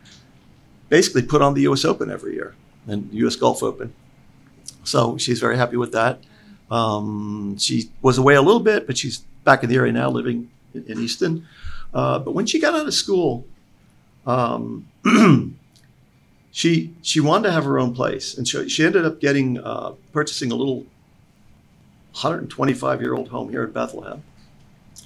[0.88, 1.84] basically put on the U.S.
[1.84, 2.56] Open every year
[2.88, 3.36] and U.S.
[3.36, 3.94] Golf Open.
[4.84, 6.20] So she's very happy with that.
[6.70, 10.52] Um, she was away a little bit, but she's back in the area now, living
[10.74, 11.48] in, in Easton.
[11.94, 13.46] Uh, but when she got out of school,
[14.26, 14.86] um,
[16.52, 19.94] she she wanted to have her own place, and she, she ended up getting uh,
[20.12, 20.86] purchasing a little
[22.12, 24.24] 125 year old home here in Bethlehem.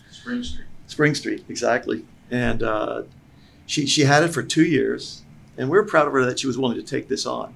[0.09, 0.65] Spring Street.
[0.87, 2.05] Spring Street, exactly.
[2.31, 3.03] And uh,
[3.67, 5.21] she she had it for two years,
[5.57, 7.55] and we are proud of her that she was willing to take this on.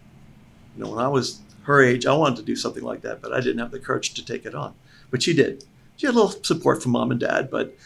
[0.76, 3.34] You know, when I was her age, I wanted to do something like that, but
[3.34, 4.74] I didn't have the courage to take it on.
[5.10, 5.64] But she did.
[6.04, 7.78] She had a little support from mom and dad, but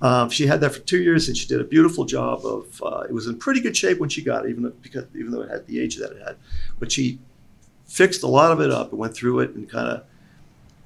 [0.00, 2.82] um, she had that for two years, and she did a beautiful job of.
[2.84, 5.30] Uh, it was in pretty good shape when she got it, even though, because even
[5.30, 6.34] though it had the age that it had.
[6.80, 7.20] But she
[7.86, 10.02] fixed a lot of it up and went through it and kind of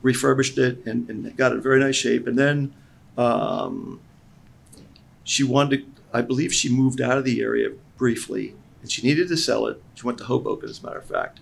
[0.02, 2.26] refurbished it and, and got it in very nice shape.
[2.26, 2.74] And then
[3.16, 4.02] um,
[5.22, 9.28] she wanted to, I believe she moved out of the area briefly and she needed
[9.28, 9.82] to sell it.
[9.94, 11.40] She went to Hoboken, as a matter of fact,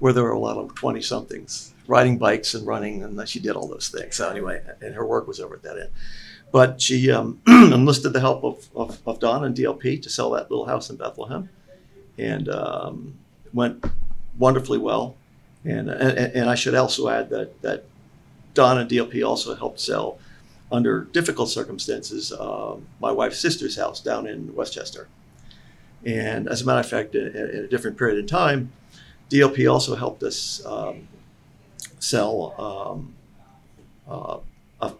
[0.00, 3.56] where there were a lot of 20 somethings riding bikes and running, and she did
[3.56, 4.16] all those things.
[4.16, 5.90] So, anyway, and her work was over at that end.
[6.52, 10.50] But she um, enlisted the help of, of, of Don and DLP to sell that
[10.50, 11.48] little house in Bethlehem
[12.18, 13.14] and um,
[13.52, 13.84] went
[14.38, 15.16] wonderfully well.
[15.64, 17.84] And, and, and I should also add that, that
[18.54, 20.18] Don and DLP also helped sell,
[20.72, 25.08] under difficult circumstances, uh, my wife's sister's house down in Westchester.
[26.04, 28.72] And as a matter of fact, in, in a different period of time,
[29.30, 31.06] DLP also helped us um,
[31.98, 33.14] sell um,
[34.08, 34.38] uh,
[34.80, 34.92] a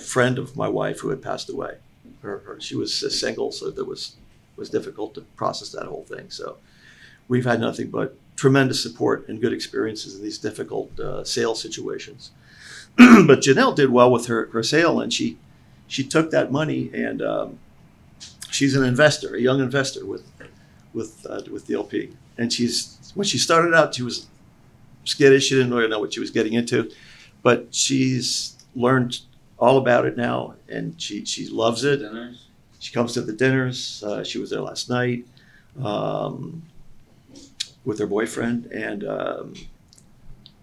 [0.00, 1.76] friend of my wife who had passed away.
[2.22, 4.16] Her, her, she was single, so that was
[4.56, 6.30] was difficult to process that whole thing.
[6.30, 6.58] So
[7.28, 12.30] we've had nothing but tremendous support and good experiences in these difficult uh, sales situations.
[12.96, 15.38] but Janelle did well with her, her sale, and she
[15.86, 17.58] she took that money and um,
[18.50, 20.24] she's an investor, a young investor with
[20.92, 22.14] with uh, with DLP.
[22.38, 24.26] And she's when she started out, she was
[25.04, 25.44] skittish.
[25.46, 26.90] She didn't really know what she was getting into,
[27.42, 29.20] but she's learned
[29.58, 31.98] all about it now, and she she loves it.
[31.98, 32.46] Dinners.
[32.78, 34.02] She comes to the dinners.
[34.06, 35.26] Uh, she was there last night
[35.82, 36.62] um,
[37.84, 39.54] with her boyfriend, and um,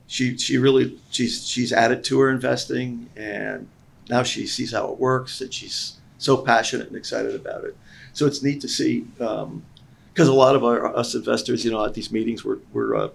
[0.07, 3.67] she she really she's she's added to her investing, and
[4.09, 7.75] now she sees how it works, and she's so passionate and excited about it.
[8.13, 11.93] So it's neat to see because a lot of our us investors, you know, at
[11.93, 13.09] these meetings, we're we're uh,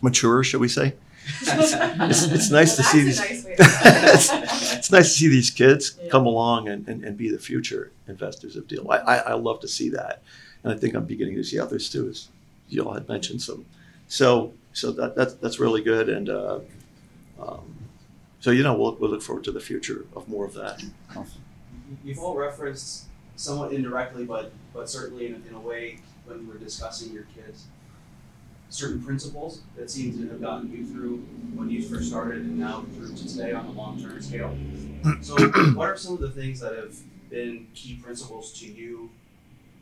[0.00, 0.94] mature, shall we say?
[1.42, 3.18] it's, it's nice to That's see these.
[3.20, 6.08] nice it's, it's nice to see these kids Yeah.
[6.10, 8.90] come along and, and, and be the future investors of Deal.
[8.90, 10.22] I, I, I love to see that,
[10.64, 12.28] and I think I'm beginning to see others too, as
[12.68, 13.66] you all had mentioned some.
[14.08, 16.60] So so that, that's that's really good, and uh,
[17.40, 17.74] um,
[18.40, 20.82] so you know we'll, we'll look forward to the future of more of that.
[22.04, 23.04] You've all referenced
[23.36, 27.66] somewhat indirectly, but but certainly in, in a way when we were discussing your kids,
[28.70, 31.18] certain principles that seem to have gotten you through
[31.54, 34.56] when you first started and now through to today on a long term scale.
[35.20, 35.34] So,
[35.74, 36.94] what are some of the things that have
[37.28, 39.10] been key principles to you?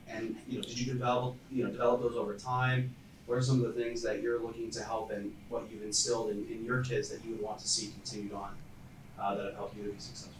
[0.08, 2.94] And you know, did you develop you know develop those over time?
[3.26, 6.30] What are some of the things that you're looking to help and what you've instilled
[6.30, 8.56] in, in your kids that you would want to see continued on
[9.20, 10.32] uh, that have helped you to be successful?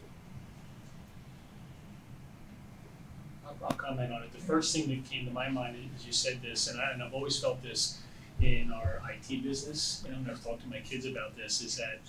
[3.46, 4.32] I'll, comment on it.
[4.32, 7.02] The first thing that came to my mind as you said this, and, I, and
[7.02, 7.98] I've always felt this
[8.40, 11.77] in our IT business, you know, and I've talked to my kids about this, is
[11.77, 12.01] that,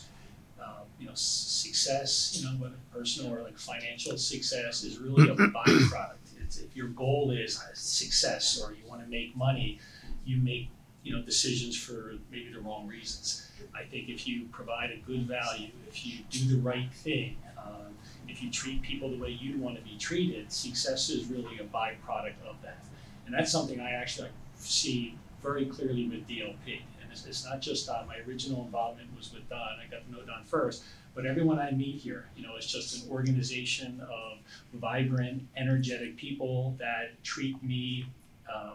[0.61, 5.35] um, you know, success, you know, whether personal or like financial success is really a
[5.35, 6.15] byproduct.
[6.43, 9.79] It's, if your goal is success or you want to make money,
[10.25, 10.69] you make,
[11.03, 13.49] you know, decisions for maybe the wrong reasons.
[13.73, 17.93] I think if you provide a good value, if you do the right thing, um,
[18.27, 21.63] if you treat people the way you want to be treated, success is really a
[21.63, 22.83] byproduct of that.
[23.25, 26.81] And that's something I actually see very clearly with DLP.
[27.01, 28.07] And it's, it's not just Don.
[28.07, 29.59] My original involvement was with Don.
[29.59, 30.83] I got to know Don first.
[31.15, 34.37] But everyone I meet here, you know, it's just an organization of
[34.73, 38.05] vibrant, energetic people that treat me
[38.53, 38.73] um,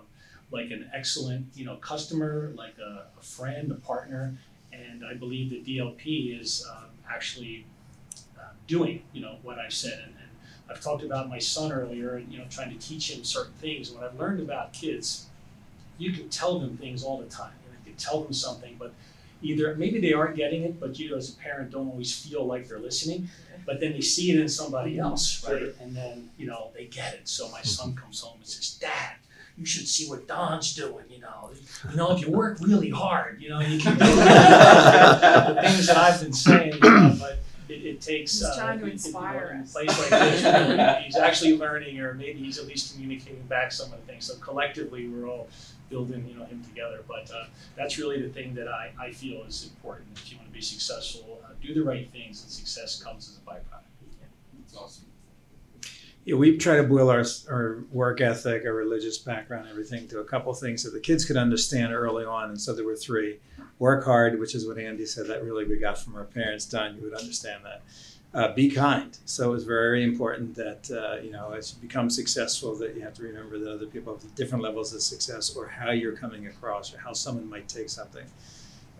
[0.50, 4.34] like an excellent, you know, customer, like a, a friend, a partner.
[4.72, 7.66] And I believe that DLP is um, actually
[8.38, 10.00] uh, doing, you know, what I've said.
[10.04, 10.28] And, and
[10.70, 13.90] I've talked about my son earlier, and you know, trying to teach him certain things.
[13.90, 15.26] What I've learned about kids,
[15.98, 17.52] you can tell them things all the time.
[17.84, 18.92] You can tell them something, but
[19.42, 22.68] either maybe they aren't getting it, but you as a parent don't always feel like
[22.68, 23.28] they're listening.
[23.66, 25.74] But then they see it in somebody else, right?
[25.80, 27.28] And then you know they get it.
[27.28, 29.16] So my son comes home and says, "Dad."
[29.56, 31.52] You should see what Don's doing, you know.
[31.88, 35.96] You know, if you work really hard, you know, you can do the things that
[35.96, 38.32] I've been saying, you know, but it, it takes.
[38.32, 39.72] He's uh, trying to if inspire are in a us.
[39.72, 44.00] Place like this, he's actually learning, or maybe he's at least communicating back some of
[44.00, 44.26] the things.
[44.26, 45.48] So collectively, we're all
[45.94, 47.00] building, you know, him together.
[47.06, 50.08] But uh, that's really the thing that I, I feel is important.
[50.16, 53.34] If you want to be successful, uh, do the right things, and success comes as
[53.38, 53.88] a byproduct.
[54.58, 55.04] That's awesome.
[56.24, 60.24] Yeah, we try to boil our, our work ethic, our religious background, everything to a
[60.24, 62.48] couple things that the kids could understand early on.
[62.48, 63.38] And so there were three.
[63.78, 66.64] Work hard, which is what Andy said, that really we got from our parents.
[66.64, 67.82] Don, you would understand that.
[68.34, 69.16] Uh, be kind.
[69.26, 73.14] So it's very important that, uh, you know, as you become successful, that you have
[73.14, 76.92] to remember that other people have different levels of success or how you're coming across
[76.92, 78.26] or how someone might take something.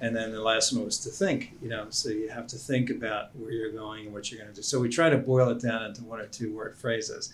[0.01, 2.91] And then the last one was to think, you know, so you have to think
[2.91, 4.63] about where you're going and what you're going to do.
[4.63, 7.33] So we try to boil it down into one or two word phrases.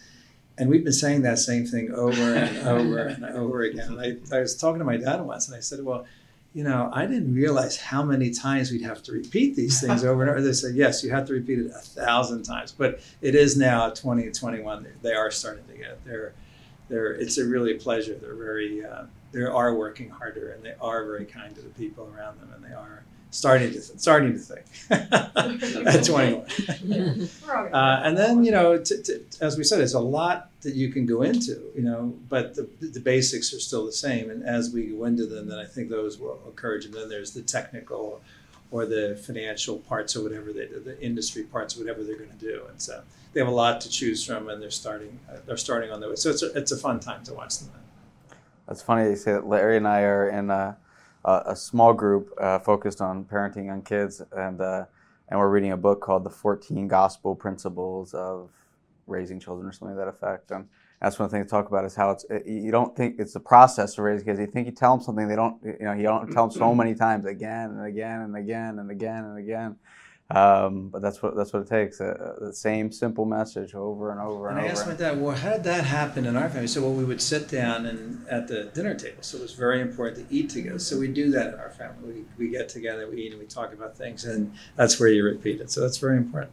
[0.56, 3.98] And we've been saying that same thing over and over and over again.
[3.98, 6.06] I, I was talking to my dad once and I said, Well,
[6.52, 10.22] you know, I didn't realize how many times we'd have to repeat these things over
[10.22, 10.40] and over.
[10.40, 12.72] They said, Yes, you have to repeat it a thousand times.
[12.72, 14.86] But it is now 20 and 21.
[15.02, 16.00] They are starting to get it.
[16.04, 16.32] They're,
[16.88, 18.14] they're, it's a really pleasure.
[18.14, 22.12] They're very, uh, they are working harder and they are very kind to the people
[22.14, 28.00] around them and they are starting to starting to think at 21 We're all uh,
[28.02, 31.06] and then you know t- t- as we said there's a lot that you can
[31.06, 34.30] go into you know but the, the basics are still the same.
[34.30, 37.32] And as we go into them then i think those will encourage and then there's
[37.32, 38.20] the technical
[38.70, 42.62] or the financial parts or whatever they the industry parts whatever they're going to do.
[42.68, 43.02] And so
[43.32, 46.08] they have a lot to choose from and they're starting uh, they're starting on the
[46.08, 46.16] way.
[46.16, 47.70] So it's a, it's a fun time to watch them.
[48.66, 50.76] That's funny you say that Larry and I are in a,
[51.24, 54.84] a, a small group uh, focused on parenting young kids, and uh,
[55.28, 58.50] and we're reading a book called The 14 Gospel Principles of
[59.06, 60.50] Raising Children, or something to that effect.
[60.50, 60.66] And
[61.00, 63.94] that's one thing to talk about is how it's you don't think it's the process
[63.94, 64.38] to raise kids.
[64.40, 65.56] You think you tell them something, they don't.
[65.62, 68.90] You know, you don't tell them so many times again and again and again and
[68.90, 69.76] again and again.
[70.30, 72.00] Um, but that's what that's what it takes.
[72.00, 74.80] Uh, the same simple message over and over and, And I over.
[74.80, 76.68] asked my dad, well, how did that happen in our family?
[76.68, 79.22] So, well, we would sit down and at the dinner table.
[79.22, 80.78] So it was very important to eat together.
[80.78, 82.24] So we do that in our family.
[82.38, 85.24] We, we get together, we eat, and we talk about things, and that's where you
[85.24, 85.70] repeat it.
[85.70, 86.52] So that's very important.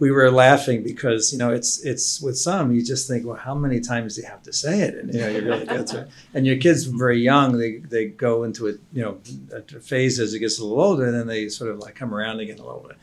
[0.00, 3.54] We were laughing because you know it's it's with some you just think, well, how
[3.54, 4.94] many times do you have to say it?
[4.94, 6.08] And you know you really get to it.
[6.34, 9.18] And your kids very young, they they go into a you know
[9.52, 12.14] a phase as it gets a little older, and then they sort of like come
[12.14, 12.96] around again a little bit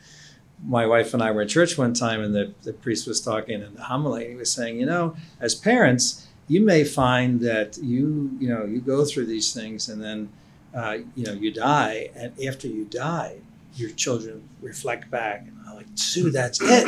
[0.64, 3.62] my wife and I were in church one time, and the, the priest was talking
[3.62, 4.28] in the homily.
[4.28, 8.80] He was saying, you know, as parents, you may find that you, you know, you
[8.80, 10.30] go through these things, and then,
[10.74, 13.36] uh, you know, you die, and after you die,
[13.74, 16.86] your children reflect back, and like, Sue, that's it.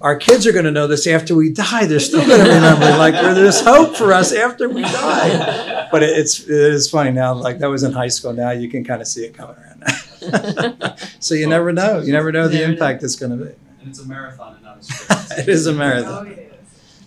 [0.00, 1.86] Our kids are going to know this after we die.
[1.86, 5.88] They're still going to remember, like, where there's hope for us after we die.
[5.90, 7.34] But it, it's it is funny now.
[7.34, 8.32] Like that was in high school.
[8.32, 11.00] Now you can kind of see it coming around.
[11.20, 12.00] so you never know.
[12.00, 13.50] You never know the impact it's going to be.
[13.80, 15.32] And it's a marathon and not a sprint.
[15.38, 16.36] it is a Oh, marathon,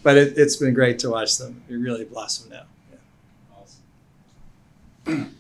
[0.04, 1.64] but it, it's been great to watch them.
[1.70, 2.64] They really blossom now.
[2.92, 2.98] Yeah.
[5.08, 5.36] Awesome.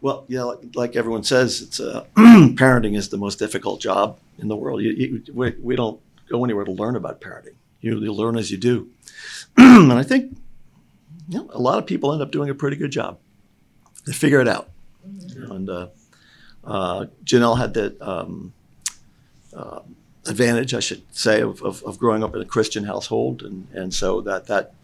[0.00, 4.48] Well, yeah, like, like everyone says, it's uh, parenting is the most difficult job in
[4.48, 4.80] the world.
[4.82, 7.54] You, you, we, we don't go anywhere to learn about parenting.
[7.80, 8.90] You, you learn as you do,
[9.56, 10.36] and I think
[11.28, 13.18] you know, a lot of people end up doing a pretty good job.
[14.06, 14.70] They figure it out,
[15.04, 15.88] and uh,
[16.64, 18.52] uh, Janelle had that um,
[19.54, 19.80] uh,
[20.26, 23.92] advantage, I should say, of, of, of growing up in a Christian household, and, and
[23.92, 24.74] so that that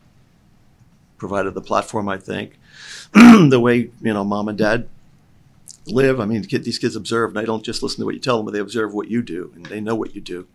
[1.19, 2.09] provided the platform.
[2.09, 2.59] I think
[3.13, 4.89] the way you know mom and dad
[5.87, 6.21] live.
[6.21, 8.39] I mean, kid, these kids observe, and they don't just listen to what you tell
[8.39, 10.47] them, but they observe what you do, and they know what you do.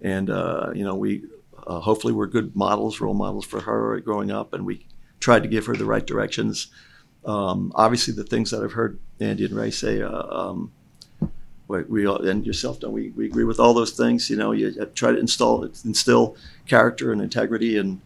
[0.00, 1.24] And uh, you know, we
[1.66, 4.86] uh, hopefully we're good models, role models for her growing up, and we
[5.20, 6.68] tried to give her the right directions.
[7.24, 10.72] Um, obviously, the things that I've heard Andy and Ray say, uh, um,
[11.66, 13.10] we, we and yourself, don't we?
[13.10, 14.30] We agree with all those things.
[14.30, 16.36] You know, you try to install instill
[16.66, 18.00] character and integrity and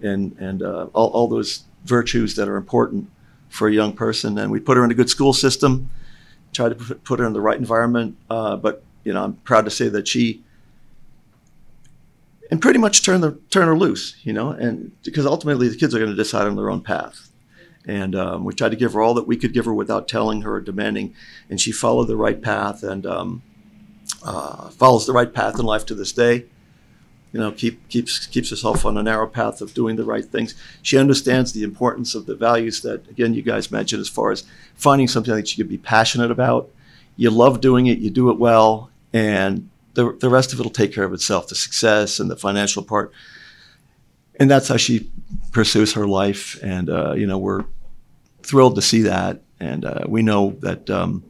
[0.00, 3.10] and and uh, all, all those virtues that are important
[3.48, 4.38] for a young person.
[4.38, 5.90] And we put her in a good school system
[6.58, 8.16] try to put her in the right environment.
[8.28, 10.42] Uh, but you know, I'm proud to say that she
[12.50, 14.16] and pretty much turn the turn her loose.
[14.24, 17.30] You know, and because ultimately the kids are going to decide on their own path.
[17.86, 20.42] And um, we tried to give her all that we could give her without telling
[20.42, 21.14] her or demanding,
[21.48, 23.42] and she followed the right path and um,
[24.22, 26.44] uh, follows the right path in life to this day.
[27.32, 30.54] You know, keep, keeps keeps herself on a narrow path of doing the right things.
[30.82, 34.44] She understands the importance of the values that, again, you guys mentioned as far as
[34.74, 36.70] finding something that you could be passionate about.
[37.16, 40.70] You love doing it, you do it well, and the, the rest of it will
[40.70, 43.12] take care of itself the success and the financial part.
[44.38, 45.10] And that's how she
[45.50, 46.58] pursues her life.
[46.62, 47.64] And, uh, you know, we're
[48.42, 49.42] thrilled to see that.
[49.58, 51.24] And uh, we know that um,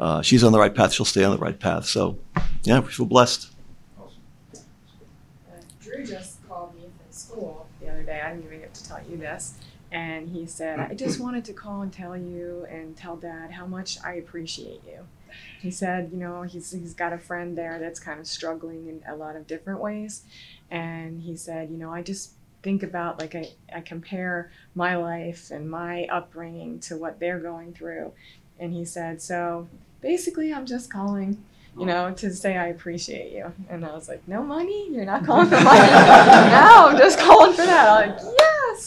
[0.00, 1.84] uh, she's on the right path, she'll stay on the right path.
[1.84, 2.18] So,
[2.62, 3.50] yeah, we feel blessed.
[3.98, 4.06] Uh,
[5.82, 8.22] Drew just called me from school the other day.
[8.24, 9.54] I didn't even get to tell you this.
[9.90, 13.66] And he said, I just wanted to call and tell you and tell dad how
[13.66, 15.06] much I appreciate you.
[15.60, 19.02] He said, you know, he's, he's got a friend there that's kind of struggling in
[19.08, 20.22] a lot of different ways.
[20.70, 25.50] And he said, you know, I just think about like I, I compare my life
[25.50, 28.12] and my upbringing to what they're going through.
[28.58, 29.68] And he said, so
[30.02, 31.42] basically, I'm just calling
[31.78, 33.52] you know, to say I appreciate you.
[33.68, 34.90] And I was like, no money?
[34.90, 35.78] You're not calling for money?
[35.78, 37.88] no, I'm just calling for that.
[37.88, 38.20] I'm like,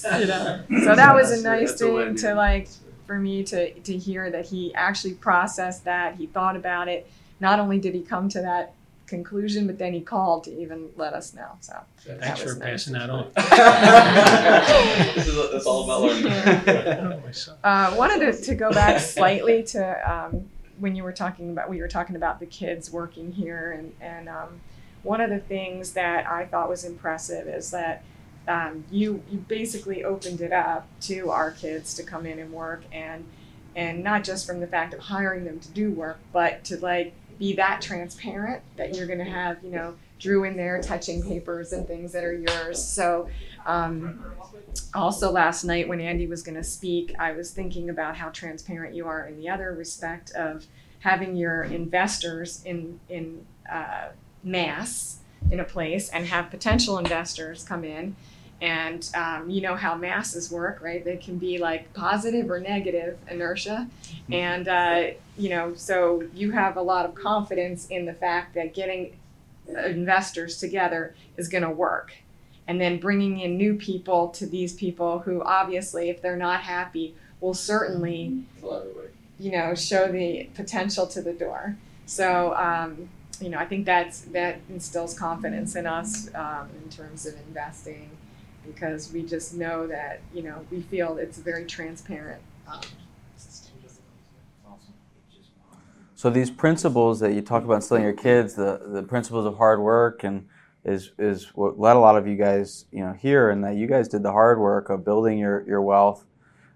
[0.03, 0.63] yes, you know.
[0.85, 2.69] So that was a nice That's thing to like
[3.07, 6.15] for me to to hear that he actually processed that.
[6.15, 7.09] He thought about it.
[7.39, 8.73] Not only did he come to that
[9.11, 11.49] conclusion, but then he called to even let us know.
[11.59, 12.85] So Thanks for nice.
[12.85, 13.29] passing that on.
[15.15, 17.17] this is it's all about learning.
[17.63, 21.79] Uh, wanted to, to go back slightly to um, when you were talking about we
[21.79, 24.59] were talking about the kids working here and and um,
[25.03, 28.03] one of the things that I thought was impressive is that
[28.47, 32.83] um, you you basically opened it up to our kids to come in and work
[32.91, 33.25] and
[33.75, 37.13] and not just from the fact of hiring them to do work but to like
[37.39, 41.73] be that transparent that you're going to have you know Drew in there touching papers
[41.73, 42.81] and things that are yours.
[42.81, 43.27] So
[43.65, 44.23] um,
[44.93, 48.93] also last night when Andy was going to speak, I was thinking about how transparent
[48.93, 50.67] you are in the other respect of
[50.99, 54.09] having your investors in in uh,
[54.43, 55.17] mass
[55.49, 58.15] in a place and have potential investors come in
[58.61, 61.03] And um, you know how masses work, right?
[61.03, 63.87] They can be like positive or negative inertia.
[64.31, 65.03] And, uh,
[65.35, 69.17] you know, so you have a lot of confidence in the fact that getting
[69.67, 72.13] investors together is going to work.
[72.67, 77.15] And then bringing in new people to these people who obviously, if they're not happy,
[77.39, 78.43] will certainly,
[79.39, 81.75] you know, show the potential to the door.
[82.05, 83.09] So, um,
[83.41, 88.11] you know, I think that's that instills confidence in us um, in terms of investing
[88.65, 92.81] because we just know that you know we feel it's a very transparent um,
[96.21, 99.81] So these principles that you talk about instilling your kids, the, the principles of hard
[99.81, 100.47] work, and
[100.85, 103.87] is is what led a lot of you guys, you know, here, and that you
[103.87, 106.23] guys did the hard work of building your your wealth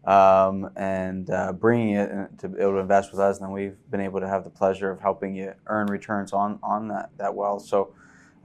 [0.05, 2.09] um, and uh, bringing it
[2.39, 3.37] to be able to invest with us.
[3.37, 6.57] And then we've been able to have the pleasure of helping you earn returns on
[6.63, 7.67] on that that wealth.
[7.67, 7.93] So,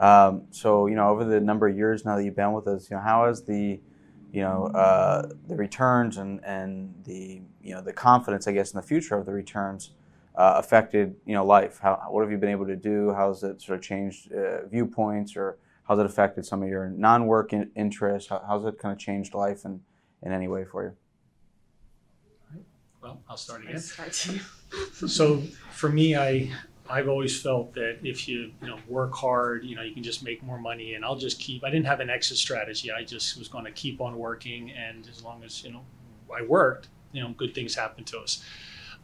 [0.01, 2.91] um, so you know, over the number of years now that you've been with us,
[2.91, 3.79] you know, how has the
[4.33, 8.79] you know uh, the returns and and the you know the confidence, I guess, in
[8.79, 9.91] the future of the returns
[10.37, 11.81] uh, affected you know life?
[11.83, 13.13] How what have you been able to do?
[13.13, 17.53] How's it sort of changed uh, viewpoints, or how's it affected some of your non-work
[17.53, 18.31] in- interests?
[18.31, 19.83] How, how's it kind of changed life in
[20.23, 20.97] in any way for you?
[23.03, 23.81] Well, I'll start I again.
[23.81, 24.15] start
[25.07, 25.43] So
[25.73, 26.51] for me, I
[26.91, 30.23] I've always felt that if you you know work hard, you know you can just
[30.23, 31.65] make more money, and I'll just keep.
[31.65, 32.91] I didn't have an exit strategy.
[32.91, 35.83] I just was going to keep on working, and as long as you know
[36.37, 38.45] I worked, you know good things happen to us.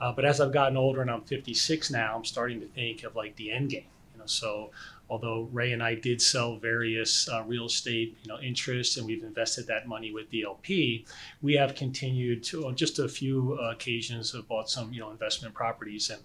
[0.01, 3.17] Uh, but as I've gotten older, and I'm 56 now, I'm starting to think of
[3.17, 3.87] like the end game.
[4.13, 4.71] You know, so
[5.09, 9.23] although Ray and I did sell various uh, real estate, you know, interests, and we've
[9.23, 11.07] invested that money with DLP,
[11.43, 15.11] we have continued to on just a few uh, occasions have bought some, you know,
[15.11, 16.23] investment properties, and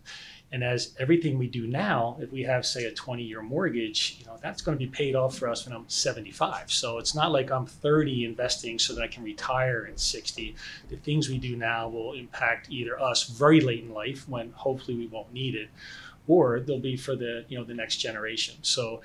[0.52, 4.38] and as everything we do now, if we have say a 20-year mortgage, you know,
[4.42, 6.72] that's going to be paid off for us when I'm 75.
[6.72, 10.56] So it's not like I'm 30 investing so that I can retire at 60.
[10.90, 14.98] The things we do now will impact either us very late in life when hopefully
[14.98, 15.70] we won't need it
[16.28, 18.56] or they'll be for the you know the next generation.
[18.62, 19.02] So,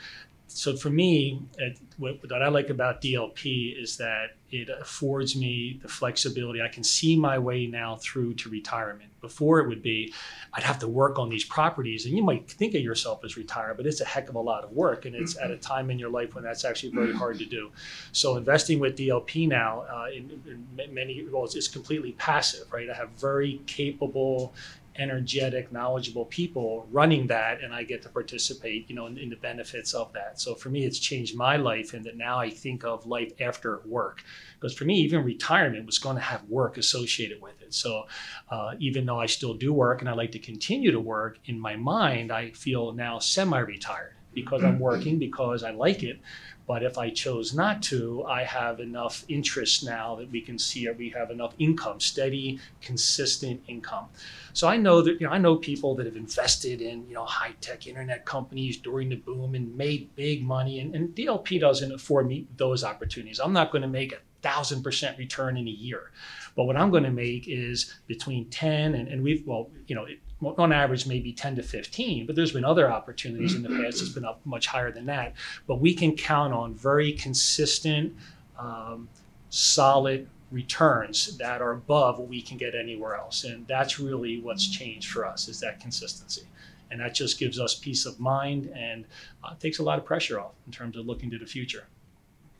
[0.57, 5.79] so for me, it, what, what I like about DLP is that it affords me
[5.83, 6.63] the flexibility.
[6.63, 9.11] I can see my way now through to retirement.
[9.21, 10.15] Before it would be,
[10.55, 13.77] I'd have to work on these properties, and you might think of yourself as retired,
[13.77, 15.99] but it's a heck of a lot of work, and it's at a time in
[15.99, 17.71] your life when that's actually very hard to do.
[18.13, 20.41] So investing with DLP now, uh, in,
[20.79, 22.89] in many well, it's, it's completely passive, right?
[22.89, 24.55] I have very capable
[24.99, 29.37] energetic, knowledgeable people running that, and I get to participate, you know, in, in, the
[29.37, 30.41] benefits of that.
[30.41, 33.81] So for me, it's changed my life, and that now I think of life after
[33.85, 34.23] work.
[34.55, 37.75] Because for me, even retirement was going to have work associated with it.
[37.75, 38.07] So
[38.51, 41.59] uh, even though I still do work and I like to continue to work, in
[41.59, 46.21] my mind, I feel now semi-retired because I'm working because I like it.
[46.67, 50.89] But if I chose not to, I have enough interest now that we can see
[50.91, 54.07] we have enough income, steady, consistent income.
[54.53, 57.25] So I know that you know I know people that have invested in you know
[57.25, 61.93] high tech internet companies during the boom and made big money, and, and DLP doesn't
[61.93, 63.39] afford me those opportunities.
[63.39, 66.11] I'm not going to make a thousand percent return in a year,
[66.57, 70.05] but what I'm going to make is between ten and, and we've well you know.
[70.05, 73.99] It, on average maybe 10 to 15 but there's been other opportunities in the past
[73.99, 75.35] that's been up much higher than that.
[75.67, 78.15] But we can count on very consistent
[78.59, 79.09] um,
[79.51, 83.45] solid returns that are above what we can get anywhere else.
[83.45, 86.43] And that's really what's changed for us is that consistency.
[86.91, 89.05] And that just gives us peace of mind and
[89.43, 91.87] uh, takes a lot of pressure off in terms of looking to the future.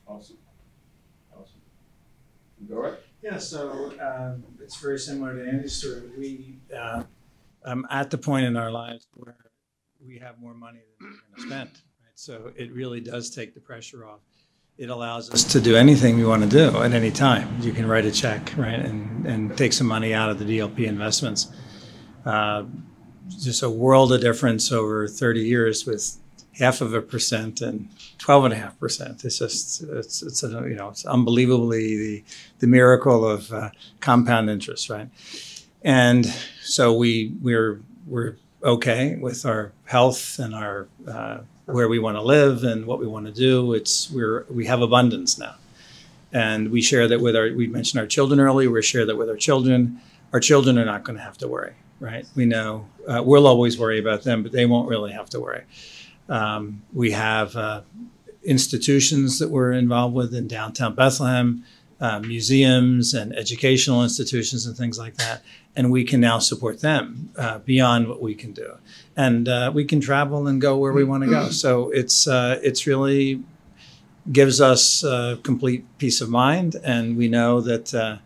[0.05, 0.37] Awesome.
[1.33, 1.59] Awesome.
[2.67, 6.01] Go right Yeah, so um, it's very similar to Andy's story.
[6.17, 7.03] We uh,
[7.67, 9.35] um, at the point in our lives where
[10.05, 11.69] we have more money than we're going to spend,
[12.01, 12.15] right?
[12.15, 14.21] So it really does take the pressure off.
[14.77, 17.59] It allows us to do anything we want to do at any time.
[17.61, 20.85] You can write a check, right, and and take some money out of the DLP
[20.85, 21.51] investments.
[22.25, 22.65] Uh,
[23.27, 26.17] just a world of difference over 30 years with
[26.53, 29.23] half of a percent and 12 and a half percent.
[29.23, 32.23] It's just, it's, it's, a, you know, it's unbelievably the,
[32.59, 35.09] the miracle of uh, compound interest, right?
[35.83, 36.25] And
[36.61, 42.21] so we, we're, we're okay with our health and our, uh, where we want to
[42.21, 43.73] live and what we want to do.
[43.73, 45.55] It's, we're, we have abundance now.
[46.33, 49.29] And we share that with our, we mentioned our children earlier, we share that with
[49.29, 50.01] our children.
[50.33, 52.25] Our children are not going to have to worry, right?
[52.35, 55.63] We know, uh, we'll always worry about them, but they won't really have to worry.
[56.27, 57.81] Um, we have uh,
[58.43, 61.63] institutions that we're involved with in downtown Bethlehem,
[61.99, 65.41] uh, museums and educational institutions and things like that.
[65.75, 68.77] And we can now support them uh, beyond what we can do.
[69.15, 71.49] And uh, we can travel and go where we want to go.
[71.49, 73.43] So it's, uh, it's really
[74.31, 75.01] gives us
[75.43, 78.17] complete peace of mind, and we know that uh,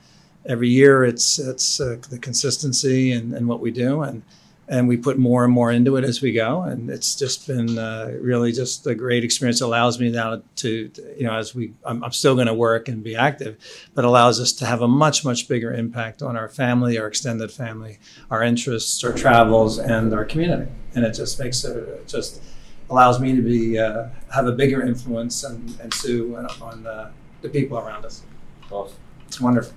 [0.45, 4.23] every year it's it's uh, the consistency and, and what we do, and
[4.71, 7.77] and we put more and more into it as we go, and it's just been
[7.77, 9.59] uh, really just a great experience.
[9.59, 12.53] It allows me now to, to you know as we I'm, I'm still going to
[12.53, 13.57] work and be active,
[13.93, 17.51] but allows us to have a much much bigger impact on our family, our extended
[17.51, 17.99] family,
[18.31, 22.41] our interests, our travels, and our community, and it just makes it it just
[22.89, 27.11] allows me to be uh, have a bigger influence and, and Sue on, on uh,
[27.41, 28.23] the people around us.
[28.71, 28.95] Awesome.
[29.27, 29.73] It's wonderful.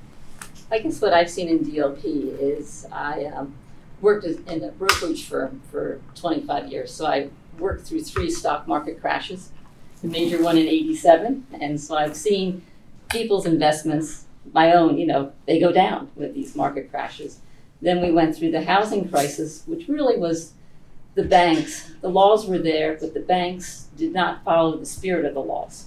[0.71, 3.55] I guess what I've seen in DLP is I um,
[4.05, 6.93] worked in a brokerage firm for 25 years.
[6.93, 9.51] So I worked through three stock market crashes,
[10.03, 11.47] the major one in 87.
[11.61, 12.63] And so I've seen
[13.09, 17.41] people's investments, my own, you know, they go down with these market crashes.
[17.81, 20.53] Then we went through the housing crisis, which really was
[21.15, 21.91] the banks.
[22.03, 25.87] The laws were there, but the banks did not follow the spirit of the laws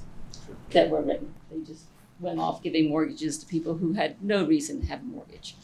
[0.71, 1.33] that were written.
[1.51, 1.85] They just
[2.19, 5.55] went off giving mortgages to people who had no reason to have a mortgage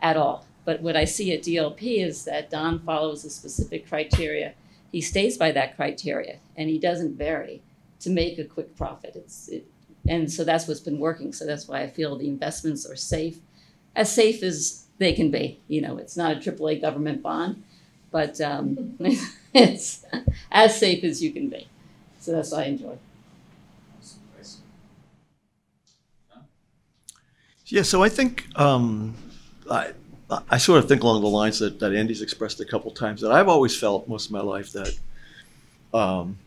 [0.00, 0.46] at all.
[0.68, 4.52] But what I see at DLP is that Don follows a specific criteria.
[4.92, 7.62] He stays by that criteria and he doesn't vary
[8.00, 9.16] to make a quick profit.
[9.16, 9.66] It's it,
[10.06, 11.32] and so that's what's been working.
[11.32, 13.38] So that's why I feel the investments are safe,
[13.96, 15.58] as safe as they can be.
[15.68, 17.62] You know, it's not a AAA government bond,
[18.10, 18.98] but um,
[19.54, 20.04] it's
[20.52, 21.66] as safe as you can be.
[22.20, 22.98] So that's what I enjoy.
[27.64, 29.14] Yeah, so I think um,
[29.70, 29.92] I,
[30.50, 33.32] I sort of think along the lines that, that Andy's expressed a couple times that
[33.32, 34.98] I've always felt most of my life that
[35.94, 36.38] um,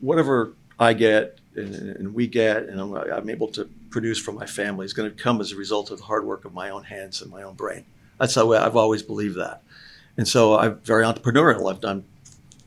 [0.00, 4.46] whatever I get and, and we get and I'm, I'm able to produce for my
[4.46, 6.84] family is going to come as a result of the hard work of my own
[6.84, 7.84] hands and my own brain.
[8.18, 9.62] That's how I've always believed that.
[10.16, 11.70] And so I'm very entrepreneurial.
[11.70, 12.04] I've done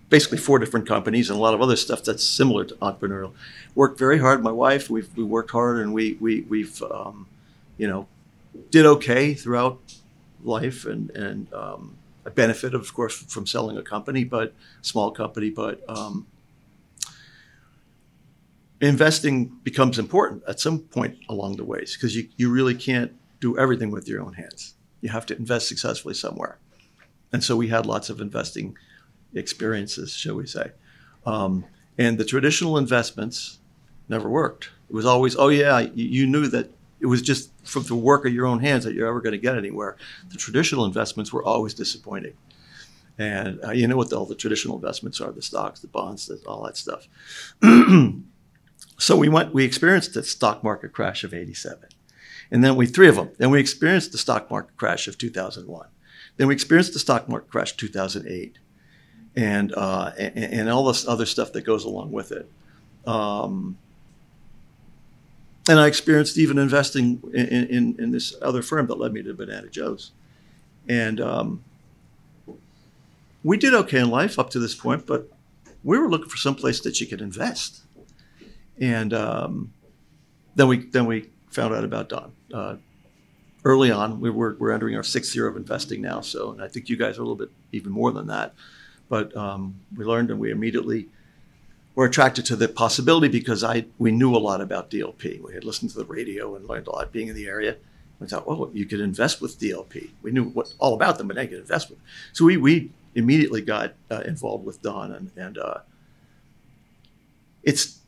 [0.10, 3.34] basically four different companies and a lot of other stuff that's similar to entrepreneurial.
[3.74, 4.44] Worked very hard.
[4.44, 7.28] My wife, we've we worked hard and we we we've um,
[7.78, 8.08] you know
[8.70, 9.80] did okay throughout
[10.46, 15.50] life and and um, I benefited of course from selling a company, but small company,
[15.50, 16.28] but um,
[18.82, 23.58] investing becomes important at some point along the ways because you, you really can't do
[23.58, 24.76] everything with your own hands.
[25.02, 26.58] You have to invest successfully somewhere.
[27.32, 28.78] And so we had lots of investing
[29.34, 30.72] experiences, shall we say.
[31.26, 31.66] Um,
[31.98, 33.60] and the traditional investments
[34.10, 34.70] never worked.
[34.90, 36.72] It was always, oh, yeah, you knew that
[37.06, 39.38] it was just from the work of your own hands that you're ever going to
[39.38, 39.96] get anywhere.
[40.30, 42.34] The traditional investments were always disappointing.
[43.20, 46.26] And uh, you know what the, all the traditional investments are the stocks, the bonds,
[46.26, 47.08] the, all that stuff.
[48.98, 51.90] so we went, we experienced the stock market crash of 87.
[52.50, 55.88] And then we, three of them, then we experienced the stock market crash of 2001.
[56.38, 58.58] Then we experienced the stock market crash 2008
[59.36, 62.52] and, uh, and, and all this other stuff that goes along with it.
[63.06, 63.78] Um,
[65.68, 69.34] and I experienced even investing in, in, in, this other firm that led me to
[69.34, 70.12] Banana Joe's.
[70.88, 71.64] And um,
[73.44, 75.28] we did okay in life up to this point, but
[75.84, 77.82] we were looking for some place that you could invest.
[78.80, 79.74] And um,
[80.56, 82.32] then we then we found out about Don.
[82.54, 82.76] Uh,
[83.64, 86.68] early on, we were we're entering our sixth year of investing now, so and I
[86.68, 88.54] think you guys are a little bit even more than that.
[89.08, 91.08] But um, we learned, and we immediately
[91.96, 95.42] were attracted to the possibility because I we knew a lot about DLP.
[95.42, 97.78] We had listened to the radio and learned a lot being in the area.
[98.20, 100.12] We thought, well, you could invest with DLP.
[100.22, 102.00] We knew what all about them, but they could invest with.
[102.34, 105.80] So we we immediately got uh, involved with Don, and and uh,
[107.64, 108.00] it's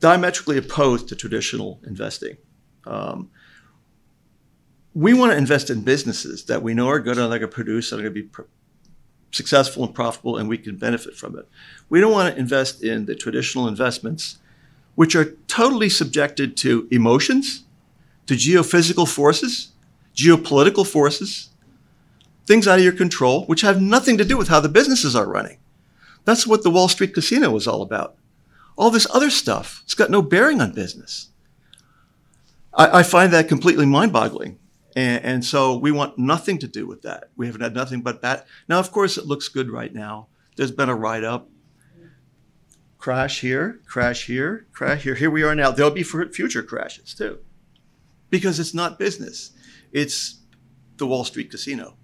[0.00, 2.36] diametrically opposed to traditional investing.
[2.84, 3.30] Um,
[4.94, 7.54] we want to invest in businesses that we know are good and they're going to
[7.54, 8.42] produce and are going to be pr-
[9.30, 11.48] successful and profitable and we can benefit from it.
[11.88, 14.38] We don't want to invest in the traditional investments,
[14.94, 17.64] which are totally subjected to emotions,
[18.26, 19.72] to geophysical forces,
[20.14, 21.50] geopolitical forces,
[22.46, 25.28] things out of your control, which have nothing to do with how the businesses are
[25.28, 25.58] running.
[26.24, 28.16] That's what the Wall Street casino was all about.
[28.76, 31.28] All this other stuff, it's got no bearing on business.
[32.74, 34.58] I, I find that completely mind boggling.
[34.96, 37.24] And, and, so we want nothing to do with that.
[37.36, 38.46] We haven't had nothing but that.
[38.66, 40.28] Now, of course, it looks good right now.
[40.56, 41.50] There's been a write up.
[42.96, 45.14] Crash here, crash here, crash here.
[45.14, 45.70] Here we are now.
[45.70, 47.38] There'll be future crashes too,
[48.30, 49.52] because it's not business.
[49.92, 50.40] It's
[50.96, 51.98] the Wall Street casino.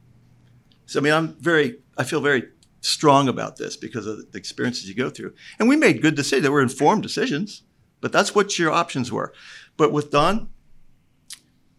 [0.85, 2.45] So, I mean, I'm very, I feel very
[2.83, 5.33] strong about this because of the experiences you go through.
[5.59, 6.43] And we made good decisions.
[6.43, 7.63] They were informed decisions,
[8.01, 9.33] but that's what your options were.
[9.77, 10.51] But with Don,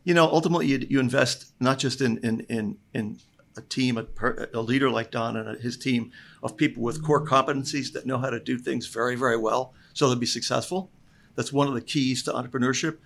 [0.04, 3.20] you know, ultimately you, you invest not just in in in, in
[3.58, 7.26] a team, a, per, a, leader like Don and his team of people with core
[7.26, 10.92] competencies that know how to do things very, very well, so they'll be successful.
[11.36, 12.98] That's one of the keys to entrepreneurship.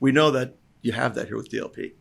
[0.00, 1.94] We know that you have that here with DLP.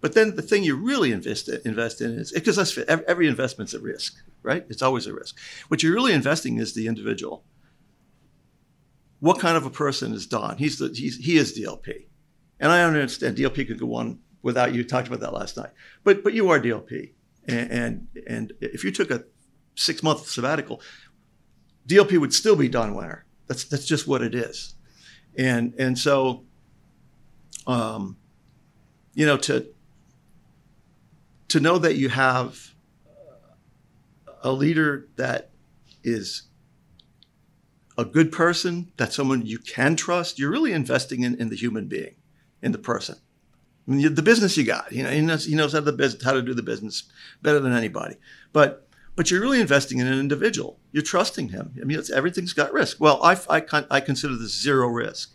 [0.00, 3.74] But then the thing you really invest in, invest in is because that's every investment's
[3.74, 4.64] a risk, right?
[4.68, 5.38] It's always a risk.
[5.68, 7.44] What you're really investing is the individual.
[9.20, 10.58] What kind of a person is Don?
[10.58, 12.06] He's the he's, he is DLP,
[12.60, 14.84] and I understand DLP could go on without you.
[14.84, 15.70] Talked about that last night,
[16.04, 17.12] but but you are DLP,
[17.46, 19.24] and and, and if you took a
[19.74, 20.80] six month sabbatical,
[21.86, 23.22] DLP would still be Don Wenner.
[23.46, 24.74] That's that's just what it is,
[25.36, 26.44] and and so,
[27.66, 28.16] um,
[29.14, 29.68] you know, to
[31.48, 32.74] to know that you have
[34.42, 35.50] a leader that
[36.02, 36.44] is
[37.98, 41.86] a good person, that's someone you can trust, you're really investing in, in the human
[41.86, 42.14] being,
[42.62, 43.16] in the person.
[43.86, 46.32] I mean, the business you got, you know, he knows, he knows how, the how
[46.32, 47.04] to do the business
[47.42, 48.16] better than anybody.
[48.52, 48.86] But
[49.16, 50.78] but you're really investing in an individual.
[50.92, 51.72] You're trusting him.
[51.80, 53.00] I mean, everything's got risk.
[53.00, 55.34] Well, I, I, I consider this zero risk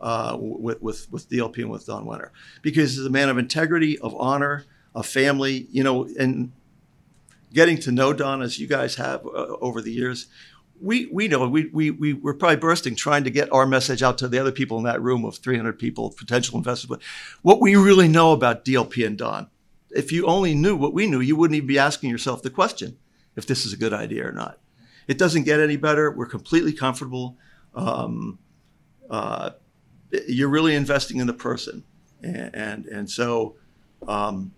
[0.00, 2.30] uh, with, with, with DLP and with Don Wenner
[2.62, 6.50] because he's a man of integrity, of honor, of family, you know, and
[7.54, 10.26] getting to know Don as you guys have uh, over the years,
[10.82, 14.18] we, we know we, we, we we're probably bursting trying to get our message out
[14.18, 16.88] to the other people in that room of 300 people, potential investors.
[16.88, 17.02] But
[17.42, 19.48] what we really know about DLP and Don,
[19.90, 22.98] if you only knew what we knew, you wouldn't even be asking yourself the question
[23.36, 24.58] if this is a good idea or not.
[25.06, 26.10] It doesn't get any better.
[26.10, 27.36] We're completely comfortable.
[27.74, 28.38] Um,
[29.08, 29.50] uh,
[30.26, 31.84] you're really investing in the person,
[32.22, 33.56] and and, and so
[34.06, 34.52] um,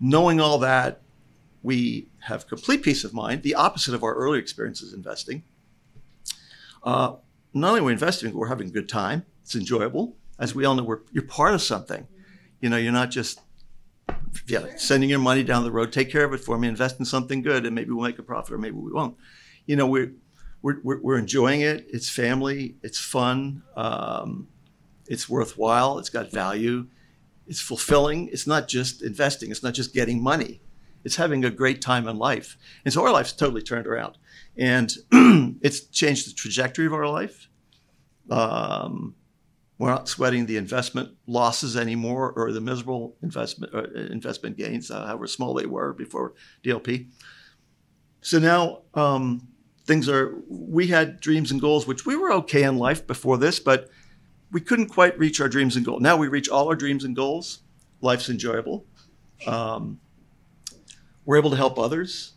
[0.00, 1.02] knowing all that,
[1.66, 3.42] we have complete peace of mind.
[3.42, 5.42] The opposite of our early experiences investing.
[6.84, 7.16] Uh,
[7.52, 9.26] not only are we investing, we're having a good time.
[9.42, 10.16] It's enjoyable.
[10.38, 12.06] As we all know, we're, you're part of something.
[12.60, 13.40] You know, you're not just
[14.46, 15.92] yeah, sending your money down the road.
[15.92, 16.68] Take care of it for me.
[16.68, 19.16] Invest in something good, and maybe we'll make a profit, or maybe we won't.
[19.66, 20.12] You know, we're
[20.62, 21.88] we're, we're enjoying it.
[21.90, 22.76] It's family.
[22.84, 23.64] It's fun.
[23.74, 24.46] Um,
[25.08, 25.98] it's worthwhile.
[25.98, 26.86] It's got value.
[27.48, 28.28] It's fulfilling.
[28.28, 29.50] It's not just investing.
[29.50, 30.60] It's not just getting money.
[31.06, 32.58] It's having a great time in life.
[32.84, 34.18] And so our life's totally turned around,
[34.56, 34.92] and
[35.62, 37.48] it's changed the trajectory of our life.
[38.28, 39.14] Um,
[39.78, 45.06] we're not sweating the investment losses anymore or the miserable investment uh, investment gains, uh,
[45.06, 46.34] however small they were before
[46.64, 47.06] DLP.
[48.20, 49.46] So now um,
[49.84, 50.34] things are.
[50.48, 53.90] We had dreams and goals, which we were okay in life before this, but
[54.50, 56.02] we couldn't quite reach our dreams and goals.
[56.02, 57.60] Now we reach all our dreams and goals.
[58.00, 58.86] Life's enjoyable.
[59.46, 60.00] Um,
[61.26, 62.32] we're able to help others.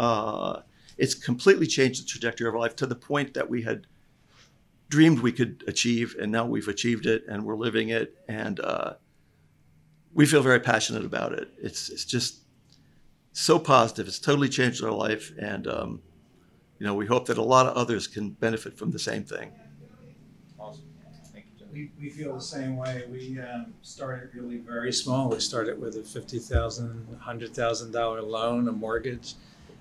[0.00, 0.62] Uh,
[0.98, 3.86] it's completely changed the trajectory of our life to the point that we had
[4.88, 8.94] dreamed we could achieve, and now we've achieved it, and we're living it, and uh,
[10.12, 11.48] we feel very passionate about it.
[11.62, 12.40] It's it's just
[13.32, 14.08] so positive.
[14.08, 16.02] It's totally changed our life, and um,
[16.78, 19.52] you know we hope that a lot of others can benefit from the same thing.
[21.72, 23.04] We, we feel the same way.
[23.10, 25.28] We um, started really very small.
[25.28, 29.34] We started with a fifty thousand, hundred thousand dollar loan, a mortgage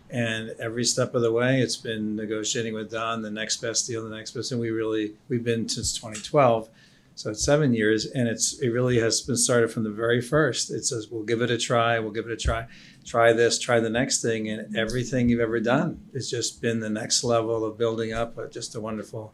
[0.09, 4.03] and every step of the way, it's been negotiating with Don the next best deal,
[4.03, 4.51] the next best.
[4.51, 6.69] And we really, we've been since 2012.
[7.13, 10.71] So it's seven years, and it's it really has been started from the very first.
[10.71, 12.67] It says we'll give it a try, we'll give it a try,
[13.05, 16.89] try this, try the next thing, and everything you've ever done has just been the
[16.89, 19.33] next level of building up a, just a wonderful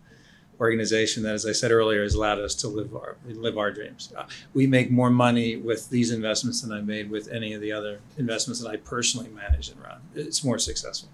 [0.59, 4.13] organization that, as I said earlier, has allowed us to live our live our dreams.
[4.15, 7.71] Uh, we make more money with these investments than I made with any of the
[7.71, 10.01] other investments that I personally manage and run.
[10.15, 11.09] It's more successful.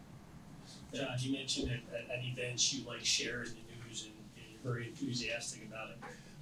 [0.93, 4.45] John, you mentioned at, at, at events you like share in the news and, and,
[4.51, 5.97] you're very enthusiastic about it.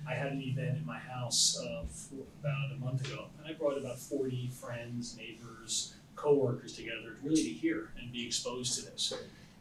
[0.07, 1.83] I had an event in my house uh,
[2.41, 7.49] about a month ago, and I brought about 40 friends, neighbors, coworkers together, really to
[7.49, 9.13] hear and be exposed to this.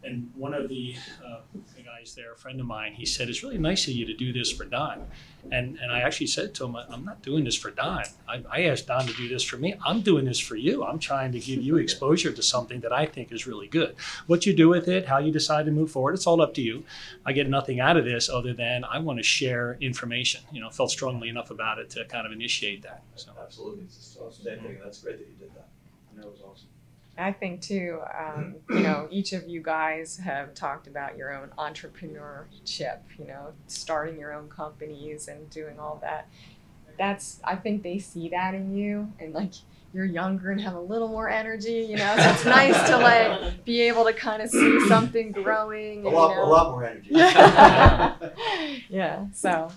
[0.04, 0.94] And one of the,
[1.24, 1.40] uh,
[1.76, 4.14] the guys there, a friend of mine, he said, "It's really nice of you to
[4.14, 5.06] do this for Don."
[5.50, 8.04] And and I actually said to him, "I'm not doing this for Don.
[8.28, 9.74] I, I asked Don to do this for me.
[9.84, 10.84] I'm doing this for you.
[10.84, 13.96] I'm trying to give you exposure to something that I think is really good.
[14.26, 16.62] What you do with it, how you decide to move forward, it's all up to
[16.62, 16.84] you.
[17.26, 20.42] I get nothing out of this other than I want to share information.
[20.52, 23.02] You know, felt strongly enough about it to kind of initiate that.
[23.16, 24.44] So absolutely, it's awesome.
[24.82, 25.68] That's great that you did that.
[26.16, 26.68] Know it was awesome.
[27.18, 31.50] I think too, um, you know, each of you guys have talked about your own
[31.58, 36.28] entrepreneurship, you know, starting your own companies and doing all that.
[36.96, 39.52] That's, I think they see that in you and like
[39.92, 43.64] you're younger and have a little more energy, you know, so it's nice to like
[43.64, 46.06] be able to kind of see something growing.
[46.06, 46.44] A lot, you know.
[46.44, 47.08] a lot more energy.
[48.88, 49.70] yeah, so.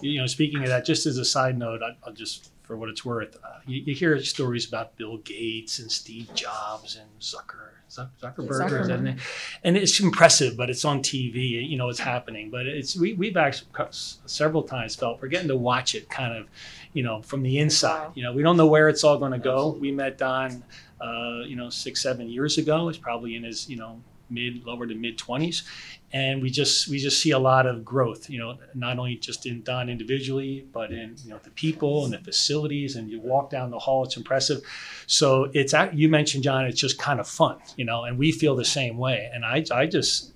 [0.00, 2.90] You know, speaking of that, just as a side note, I, I'll just for what
[2.90, 3.34] it's worth.
[3.42, 8.50] Uh, you, you, hear stories about Bill Gates and Steve Jobs and Zucker, Zuck- Zuckerberg,
[8.50, 8.90] is that Zuckerberg.
[8.90, 9.16] his name?
[9.64, 11.66] and it's impressive, but it's on TV.
[11.66, 12.50] You know, it's happening.
[12.50, 13.68] But it's we we've actually
[14.26, 16.46] several times felt we're getting to watch it kind of,
[16.92, 18.08] you know, from the inside.
[18.08, 18.12] Wow.
[18.14, 19.70] You know, we don't know where it's all going to go.
[19.70, 20.62] We met Don,
[21.00, 22.88] uh, you know, six seven years ago.
[22.88, 23.98] He's probably in his you know
[24.28, 25.62] mid lower to mid twenties,
[26.12, 28.30] and we just we just see a lot of growth.
[28.30, 32.14] You know, not only just in Don individually, but in you know the people and
[32.14, 32.96] the facilities.
[32.96, 34.62] And you walk down the hall, it's impressive.
[35.06, 36.64] So it's you mentioned John.
[36.64, 39.30] It's just kind of fun, you know, and we feel the same way.
[39.32, 40.32] And I I just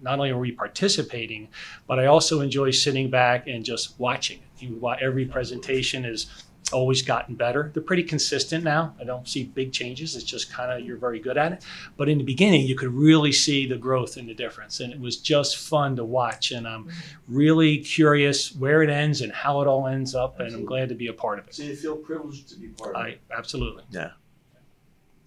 [0.00, 1.48] not only are we participating,
[1.86, 4.40] but I also enjoy sitting back and just watching.
[4.58, 6.26] You Every presentation is
[6.70, 7.70] always gotten better.
[7.72, 8.94] They're pretty consistent now.
[9.00, 10.14] I don't see big changes.
[10.14, 11.64] It's just kind of you're very good at it.
[11.96, 15.00] But in the beginning, you could really see the growth and the difference, and it
[15.00, 16.52] was just fun to watch.
[16.52, 16.88] And I'm
[17.28, 20.94] really curious where it ends and how it all ends up, and I'm glad to
[20.94, 21.54] be a part of it.
[21.54, 23.04] So you feel privileged to be part of it?
[23.04, 23.20] I it.
[23.36, 23.84] absolutely.
[23.90, 24.10] Yeah,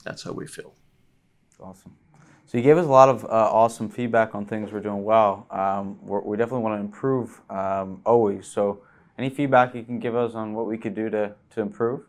[0.04, 0.74] that's how we feel.
[1.60, 1.96] Awesome.
[2.48, 5.48] So you gave us a lot of uh, awesome feedback on things we're doing well.
[5.50, 8.46] Um, we're, we definitely want to improve um, always.
[8.46, 8.82] So
[9.18, 12.02] any feedback you can give us on what we could do to, to improve?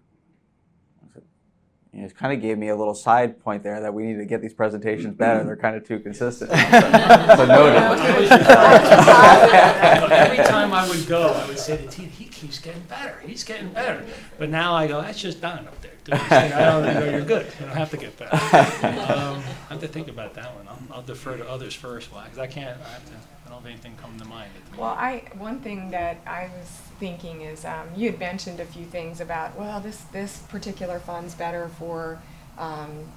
[1.92, 4.18] You know, it kind of gave me a little side point there that we need
[4.18, 5.42] to get these presentations better.
[5.44, 6.50] They're kind of too consistent.
[6.50, 7.76] so noted.
[10.12, 13.18] Every time I would go, I would say to Tina, he keeps getting better.
[13.24, 14.04] He's getting better.
[14.38, 15.92] But now I go, that's just Don up there.
[16.04, 16.32] doing his.
[16.32, 17.46] I don't, you know, you're good.
[17.60, 18.34] You don't have to get better.
[18.34, 20.68] Um, I have to think about that one.
[20.68, 22.12] I'll, I'll defer to others first.
[22.12, 22.24] Why?
[22.24, 22.78] Because I can't.
[22.78, 23.12] I have to.
[23.46, 24.50] I don't have anything come to mind.
[24.54, 28.60] At the Well, I one thing that I was thinking is um, you had mentioned
[28.60, 32.18] a few things about well this this particular fund's better for
[32.58, 33.08] um,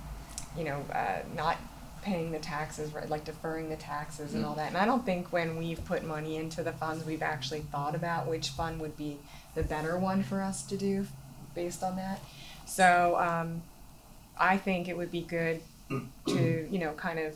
[0.57, 1.57] you know uh, not
[2.01, 4.69] paying the taxes right like deferring the taxes and all that.
[4.69, 8.27] And I don't think when we've put money into the funds we've actually thought about
[8.27, 9.17] which fund would be
[9.55, 11.07] the better one for us to do
[11.55, 12.21] based on that.
[12.65, 13.63] So um,
[14.39, 15.61] I think it would be good
[16.27, 17.35] to you know kind of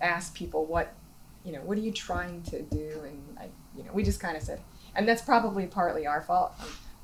[0.00, 0.94] ask people what
[1.46, 2.90] you know, what are you trying to do?
[3.04, 3.44] And I,
[3.76, 4.60] you know, we just kind of said,
[4.96, 6.52] and that's probably partly our fault,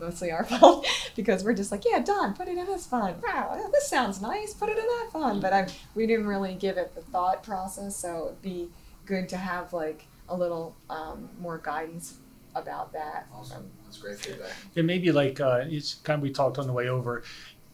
[0.01, 3.17] mostly our fault, because we're just like, yeah, Don, put it in this fund.
[3.23, 4.55] Wow, this sounds nice.
[4.55, 5.41] Put it in that fund.
[5.43, 7.97] But I, we didn't really give it the thought process.
[7.97, 8.69] So it'd be
[9.07, 12.19] good to have like a little um, more guidance
[12.55, 13.27] about that.
[13.35, 13.71] Awesome.
[13.85, 14.51] That's great feedback.
[14.75, 17.23] Yeah, maybe like uh, it's kind of we talked on the way over.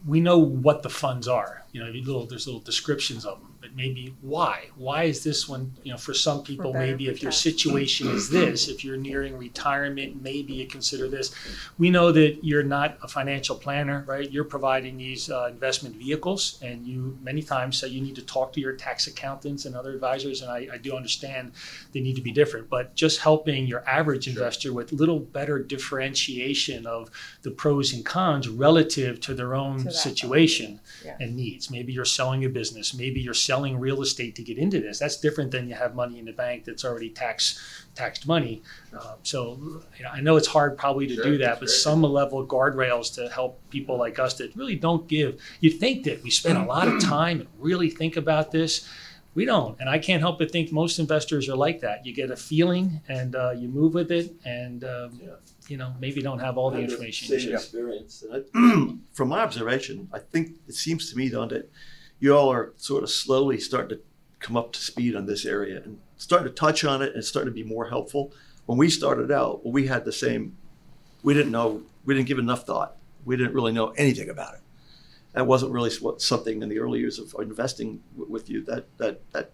[0.05, 1.63] We know what the funds are.
[1.71, 4.69] You know, little there's little descriptions of them, but maybe why?
[4.75, 5.73] Why is this one?
[5.83, 7.51] You know, for some people, better maybe if your protection.
[7.51, 11.33] situation is this, if you're nearing retirement, maybe you consider this.
[11.77, 14.29] We know that you're not a financial planner, right?
[14.31, 18.53] You're providing these uh, investment vehicles, and you many times say you need to talk
[18.53, 20.41] to your tax accountants and other advisors.
[20.41, 21.51] And I, I do understand
[21.91, 26.85] they need to be different, but just helping your average investor with little better differentiation
[26.85, 27.09] of
[27.43, 31.17] the pros and cons relative to their own To situation Yeah.
[31.19, 31.69] and needs.
[31.69, 34.99] Maybe you're selling a business, maybe you're selling real estate to get into this.
[34.99, 37.37] That's different than you have money in the bank that's already tax
[37.95, 38.61] taxed money.
[38.97, 39.39] Uh, so
[39.97, 41.85] you know, I know it's hard probably to Sure, do that, but great.
[41.87, 45.31] some level of guardrails to help people like us that really don't give.
[45.61, 48.71] You think that we spend a lot of time and really think about this.
[49.35, 52.05] We don't, and I can't help but think most investors are like that.
[52.05, 55.35] You get a feeling and uh, you move with it, and um, Yeah.
[55.71, 57.21] you know maybe don't have all the information.
[57.27, 57.53] you Same should.
[57.61, 58.13] experience.
[58.35, 58.37] I,
[59.17, 61.65] from my observation, I think it seems to me, Don, that
[62.19, 64.03] you all are sort of slowly starting to
[64.39, 67.51] come up to speed on this area and starting to touch on it and starting
[67.51, 68.31] to be more helpful.
[68.65, 70.57] When we started out, we had the same.
[71.23, 71.83] We didn't know.
[72.05, 72.95] We didn't give enough thought.
[73.25, 74.61] We didn't really know anything about it.
[75.33, 79.21] That wasn't really what, something in the early years of investing with you that that
[79.31, 79.51] that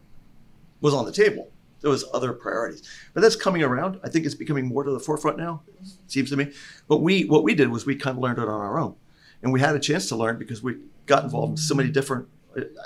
[0.81, 1.51] was on the table.
[1.81, 2.81] There was other priorities,
[3.13, 3.99] but that's coming around.
[4.03, 5.61] I think it's becoming more to the forefront now.
[5.81, 6.51] It seems to me.
[6.87, 8.95] But we, what we did was we kind of learned it on our own,
[9.43, 12.27] and we had a chance to learn because we got involved in so many different,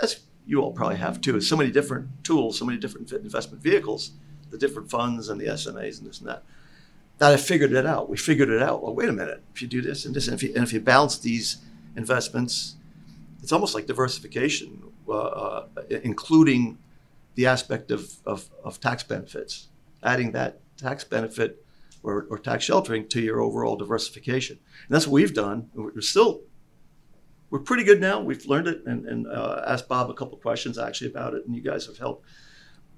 [0.01, 4.11] as you all probably have too, so many different tools, so many different investment vehicles,
[4.49, 6.43] the different funds and the SMAs and this and that.
[7.20, 8.09] That I figured it out.
[8.09, 8.82] We figured it out.
[8.82, 9.43] Well, wait a minute.
[9.53, 11.57] If you do this and this, and if you, and if you balance these
[11.95, 12.76] investments,
[13.43, 15.67] it's almost like diversification, uh, uh,
[16.03, 16.78] including
[17.36, 19.67] the aspect of, of, of tax benefits,
[20.01, 21.63] adding that tax benefit
[22.03, 24.57] or, or tax sheltering to your overall diversification.
[24.88, 25.70] And that's what we've done.
[25.74, 26.41] We're still,
[27.50, 28.20] we're pretty good now.
[28.22, 31.56] We've learned it and, and uh, asked Bob a couple questions actually about it, and
[31.56, 32.26] you guys have helped.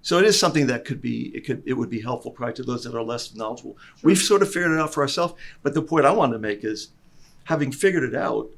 [0.03, 2.63] So it is something that could be, it could, it would be helpful probably to
[2.63, 3.77] those that are less knowledgeable.
[4.01, 5.35] We've sort of figured it out for ourselves.
[5.61, 6.89] But the point I wanted to make is,
[7.45, 8.49] having figured it out,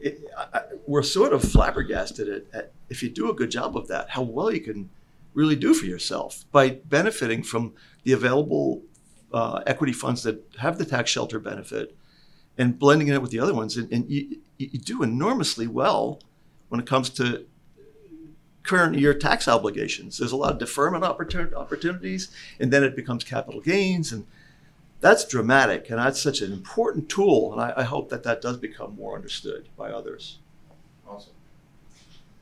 [0.00, 3.76] it, I, I- we're sort of flabbergasted at, at if you do a good job
[3.76, 4.90] of that, how well you can
[5.32, 8.82] really do for yourself by benefiting from the available
[9.32, 11.96] uh, equity funds that have the tax shelter benefit
[12.58, 13.76] and blending it with the other ones.
[13.76, 16.20] And, and you, you do enormously well
[16.68, 17.46] when it comes to
[18.62, 20.18] current year tax obligations.
[20.18, 22.30] There's a lot of deferment opportun- opportunities,
[22.60, 24.26] and then it becomes capital gains, and
[25.00, 25.90] that's dramatic.
[25.90, 29.16] And that's such an important tool, and I, I hope that that does become more
[29.16, 30.38] understood by others.
[31.08, 31.32] Awesome.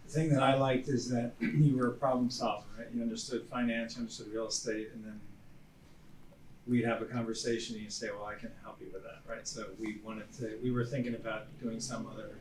[0.06, 2.88] The thing that I liked is that you were a problem solver, right?
[2.94, 5.20] You understood finance, you understood real estate, and then
[6.70, 9.46] we'd have a conversation and you'd say, well, I can help you with that, right?
[9.46, 12.36] So we wanted to, we were thinking about doing some other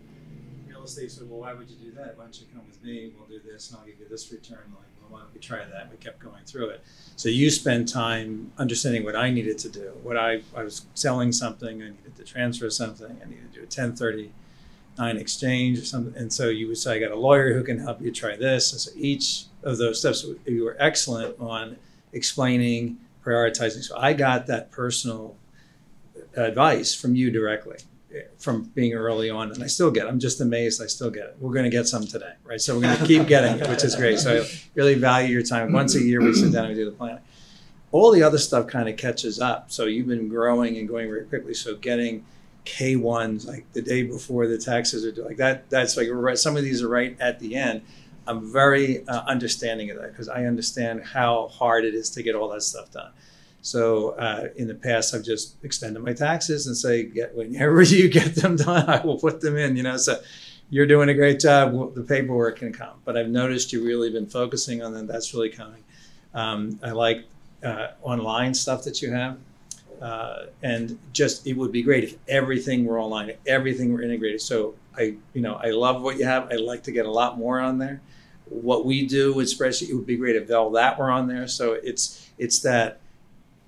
[0.67, 1.11] real estate.
[1.11, 2.15] So, well, why would you do that?
[2.15, 3.11] Why don't you come with me?
[3.17, 4.59] We'll do this and I'll give you this return.
[4.69, 5.89] Like, well, why don't we try that?
[5.89, 6.83] We kept going through it.
[7.15, 9.93] So you spend time understanding what I needed to do.
[10.03, 13.61] What I, I was selling something, I needed to transfer something, I needed to do
[13.61, 16.15] a 1039 exchange or something.
[16.15, 18.71] And so you would say, I got a lawyer who can help you try this.
[18.73, 21.77] And so each of those steps, you were excellent on
[22.13, 22.97] explaining,
[23.29, 23.83] prioritizing.
[23.83, 25.35] So I got that personal
[26.35, 27.77] advice from you directly
[28.39, 30.05] from being early on, and I still get.
[30.05, 30.09] It.
[30.09, 30.81] I'm just amazed.
[30.81, 31.35] I still get it.
[31.39, 32.59] We're going to get some today, right?
[32.59, 34.17] So we're going to keep getting it, which is great.
[34.17, 35.71] So I really value your time.
[35.71, 37.21] Once a year, we sit down and do the planning.
[37.91, 39.71] All the other stuff kind of catches up.
[39.71, 41.53] So you've been growing and going very quickly.
[41.53, 42.25] So getting
[42.65, 45.69] K ones like the day before the taxes are due, like that.
[45.69, 46.07] That's like.
[46.37, 47.83] Some of these are right at the end.
[48.29, 52.35] I'm very uh, understanding of that because I understand how hard it is to get
[52.35, 53.11] all that stuff done.
[53.61, 58.07] So uh, in the past, I've just extended my taxes and say, get, whenever you
[58.07, 59.75] get them done, I will put them in.
[59.75, 60.21] You know, so
[60.69, 61.95] you're doing a great job.
[61.95, 65.07] The paperwork can come, but I've noticed you've really been focusing on that.
[65.07, 65.83] That's really coming.
[66.35, 67.25] Um, I like
[67.63, 69.37] uh, online stuff that you have.
[69.99, 74.39] Uh, and just it would be great if everything were online, everything were integrated.
[74.39, 76.49] So I, you know, I love what you have.
[76.51, 77.99] I like to get a lot more on there.
[78.49, 81.47] What we do with spreadsheet, it would be great if all that were on there.
[81.47, 83.01] So it's it's that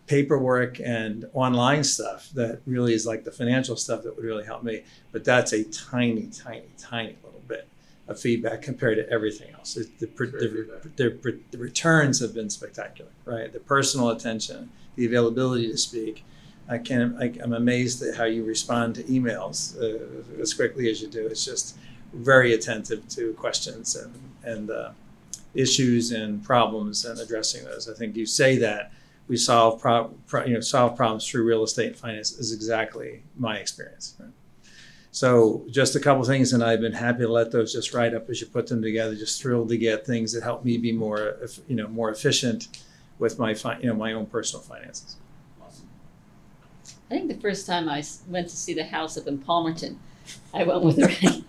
[0.08, 4.62] paperwork and online stuff that really is like the financial stuff that would really help
[4.62, 4.84] me.
[5.14, 7.66] But that's a tiny, tiny, tiny little bit
[8.10, 9.76] of feedback compared to everything else.
[9.76, 13.54] The, the, the, the, the returns have been spectacular, right?
[13.54, 16.26] The personal attention, the availability to speak.
[16.68, 21.02] I can I, am amazed at how you respond to emails uh, as quickly as
[21.02, 21.26] you do.
[21.26, 21.78] It's just
[22.14, 24.14] very attentive to questions and
[24.44, 24.92] and uh,
[25.54, 27.90] issues and problems and addressing those.
[27.90, 28.92] I think you say that
[29.28, 33.24] we solve pro, pro, you know solve problems through real estate and finance is exactly
[33.38, 34.16] my experience.
[34.20, 34.30] Right?
[35.12, 38.30] So just a couple things, and I've been happy to let those just write up
[38.30, 39.14] as you put them together.
[39.14, 41.38] Just thrilled to get things that help me be more
[41.68, 42.68] you know more efficient
[43.20, 45.18] with my you know my own personal finances.
[47.10, 49.98] I think the first time I went to see the house up in Palmerton,
[50.54, 51.44] I went with Ray.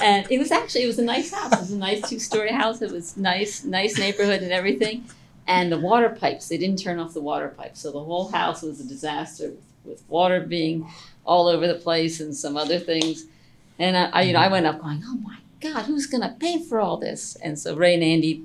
[0.00, 1.52] And it was actually it was a nice house.
[1.52, 2.82] It was a nice two story house.
[2.82, 5.04] It was nice, nice neighborhood and everything
[5.48, 8.62] and the water pipes they didn't turn off the water pipes so the whole house
[8.62, 10.86] was a disaster with, with water being
[11.24, 13.24] all over the place and some other things
[13.78, 16.36] and I, I, you know i went up going oh my god who's going to
[16.38, 18.44] pay for all this and so ray and andy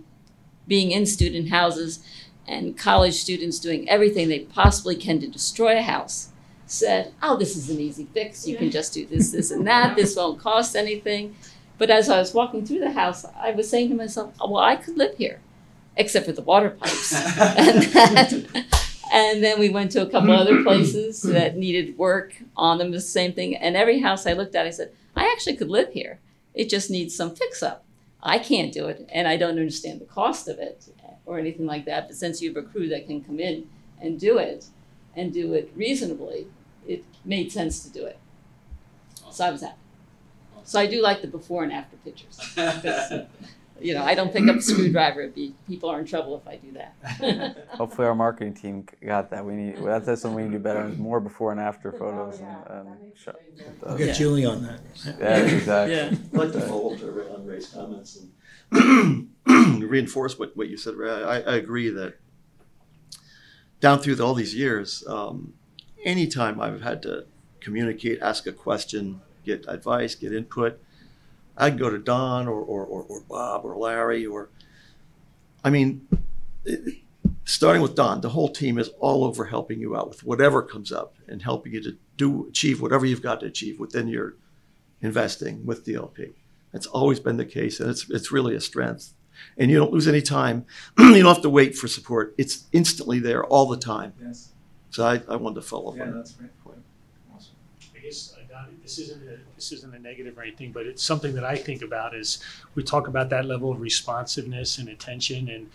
[0.68, 2.04] being in student houses
[2.48, 6.30] and college students doing everything they possibly can to destroy a house
[6.74, 9.96] said oh this is an easy fix you can just do this this and that
[9.98, 11.36] this won't cost anything
[11.78, 14.64] but as i was walking through the house i was saying to myself oh, well
[14.64, 15.40] i could live here
[15.96, 17.14] except for the water pipes.
[17.40, 18.66] and, then,
[19.14, 23.02] and then we went to a couple other places that needed work on them, the
[23.02, 23.56] same thing.
[23.56, 26.20] And every house I looked at, I said, I actually could live here.
[26.54, 27.84] It just needs some fix up.
[28.22, 30.88] I can't do it, and I don't understand the cost of it
[31.26, 32.08] or anything like that.
[32.08, 33.68] But since you have a crew that can come in
[34.00, 34.66] and do it,
[35.16, 36.48] and do it reasonably,
[36.88, 38.18] it made sense to do it.
[39.32, 39.76] So I was happy.
[40.66, 42.40] So I do like the before and after pictures
[43.84, 45.22] you know, I don't pick up a screwdriver.
[45.22, 47.68] It'd be, people are in trouble if I do that.
[47.72, 49.46] Hopefully, our marketing team got that.
[49.46, 50.88] We need that's, that's something we need to do better.
[50.90, 52.40] More before and after photos.
[52.40, 53.34] And, and show,
[53.82, 54.14] will get yeah.
[54.14, 54.80] Julie on that.
[55.20, 55.96] Yeah, exactly.
[55.96, 56.06] Yeah.
[56.12, 58.24] I'd like to follow up to on Ray's comments
[58.72, 59.30] and
[59.84, 61.12] reinforce what, what you said, Ray.
[61.12, 62.20] I, I agree that
[63.80, 65.54] down through the, all these years, um,
[66.04, 67.26] anytime I've had to
[67.60, 70.80] communicate, ask a question, get advice, get input,
[71.58, 74.50] I can go to Don or, or, or, or Bob or Larry or,
[75.64, 76.08] I mean,
[77.46, 80.92] starting with Don, the whole team is all over helping you out with whatever comes
[80.92, 84.36] up and helping you to do achieve whatever you've got to achieve within your
[85.02, 86.34] investing with DLP.
[86.72, 89.14] That's always been the case, and it's it's really a strength.
[89.58, 90.66] And you don't lose any time.
[90.98, 92.34] you don't have to wait for support.
[92.38, 94.14] It's instantly there all the time.
[94.22, 94.53] Yes.
[94.94, 96.18] So I, I wanted to follow up yeah, on that.
[96.18, 96.64] that's great.
[96.64, 96.78] Point.
[97.36, 97.56] Awesome.
[97.96, 101.34] I guess uh, this isn't a, this isn't a negative or anything, but it's something
[101.34, 102.44] that I think about is
[102.76, 105.72] we talk about that level of responsiveness and attention, and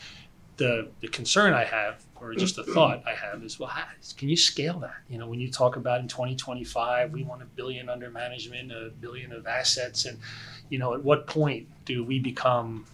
[0.57, 4.29] the the concern I have, or just a thought I have, is well, how, can
[4.29, 4.95] you scale that?
[5.09, 8.93] You know, when you talk about in 2025, we want a billion under management, a
[9.01, 10.17] billion of assets, and
[10.69, 12.85] you know, at what point do we become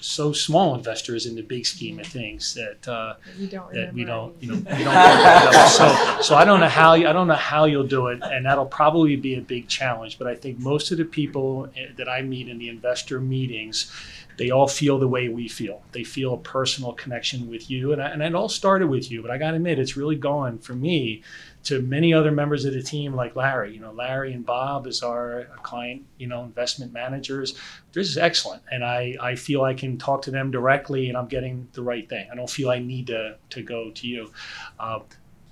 [0.00, 4.04] so small investors in the big scheme of things that uh, You don't that we
[4.04, 5.68] don't, you know, we don't get that level.
[5.68, 8.44] So, so I don't know how you, I don't know how you'll do it, and
[8.46, 10.18] that'll probably be a big challenge.
[10.18, 13.92] But I think most of the people eh, that I meet in the investor meetings,
[14.38, 15.82] they all feel the way we feel.
[15.92, 19.22] They feel a personal connection with you, and I, and it all started with you.
[19.22, 21.22] But I got to admit, it's really gone for me
[21.64, 23.74] to many other members of the team, like Larry.
[23.74, 27.54] You know, Larry and Bob as our client, you know, investment managers.
[27.92, 31.28] This is excellent, and I, I feel I can talk to them directly, and I'm
[31.28, 32.28] getting the right thing.
[32.32, 34.32] I don't feel I need to to go to you.
[34.78, 35.00] Uh,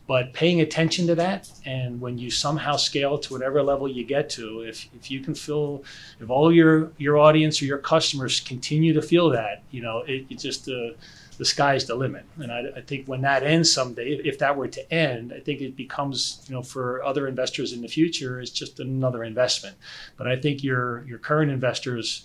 [0.08, 4.30] but paying attention to that, and when you somehow scale to whatever level you get
[4.30, 5.84] to, if, if you can feel,
[6.18, 10.24] if all your your audience or your customers continue to feel that, you know, it,
[10.30, 10.92] it just uh,
[11.38, 12.24] the sky's the limit.
[12.36, 15.60] And I, I think when that ends someday, if, that were to end, I think
[15.60, 19.76] it becomes, you know, for other investors in the future, it's just another investment.
[20.16, 22.24] But I think your your current investors,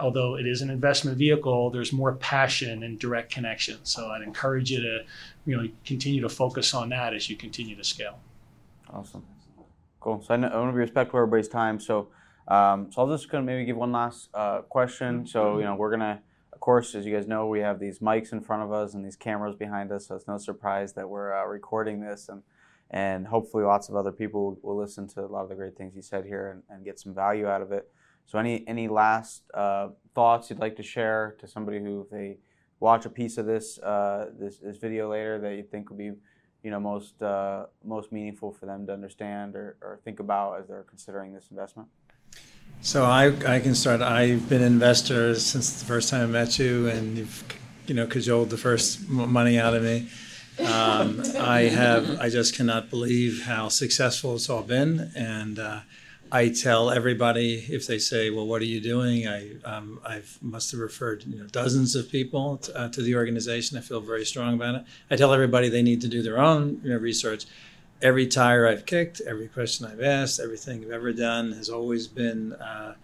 [0.00, 3.78] although it is an investment vehicle, there's more passion and direct connection.
[3.82, 5.04] So I'd encourage you to,
[5.46, 8.18] you know, continue to focus on that as you continue to scale.
[8.88, 9.24] Awesome.
[9.98, 10.22] Cool.
[10.22, 11.80] So I, know, I want to be respectful of everybody's time.
[11.80, 12.08] So,
[12.46, 15.26] um, so I'll just gonna maybe give one last uh, question.
[15.26, 16.20] So you know, we're gonna,
[16.64, 19.16] course, as you guys know, we have these mics in front of us and these
[19.16, 20.06] cameras behind us.
[20.06, 22.42] So it's no surprise that we're uh, recording this, and
[22.90, 25.94] and hopefully lots of other people will listen to a lot of the great things
[25.94, 27.90] you said here and, and get some value out of it.
[28.24, 32.38] So any any last uh, thoughts you'd like to share to somebody who, if they
[32.80, 36.12] watch a piece of this uh, this, this video later, that you think would be
[36.62, 40.68] you know most uh, most meaningful for them to understand or, or think about as
[40.68, 41.90] they're considering this investment?
[42.84, 44.02] So I, I can start.
[44.02, 47.42] I've been an investor since the first time I met you, and you've
[47.86, 50.10] you know cajoled the first money out of me.
[50.58, 52.20] Um, I have.
[52.20, 55.80] I just cannot believe how successful it's all been, and uh,
[56.30, 60.70] I tell everybody if they say, "Well, what are you doing?" I um, I must
[60.72, 63.78] have referred you know, dozens of people uh, to the organization.
[63.78, 64.84] I feel very strong about it.
[65.10, 67.46] I tell everybody they need to do their own you know, research.
[68.02, 72.52] Every tire I've kicked, every question I've asked, everything I've ever done has always been
[72.54, 72.94] uh,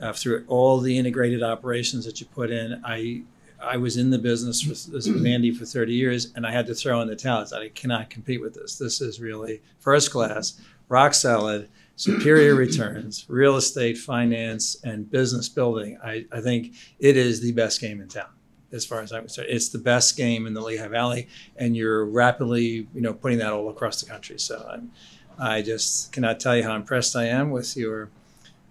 [0.00, 2.80] uh, through all the integrated operations that you put in.
[2.84, 3.22] I
[3.60, 6.74] I was in the business with, with Andy for 30 years, and I had to
[6.74, 7.44] throw in the towel.
[7.52, 8.78] I I cannot compete with this.
[8.78, 11.68] This is really first class, rock solid
[11.98, 15.98] superior returns, real estate, finance, and business building.
[16.02, 18.30] I, I think it is the best game in town,
[18.72, 19.48] as far as I'm concerned.
[19.50, 23.52] It's the best game in the Lehigh Valley, and you're rapidly, you know, putting that
[23.52, 24.38] all across the country.
[24.38, 24.92] So I'm,
[25.38, 28.10] I just cannot tell you how impressed I am with your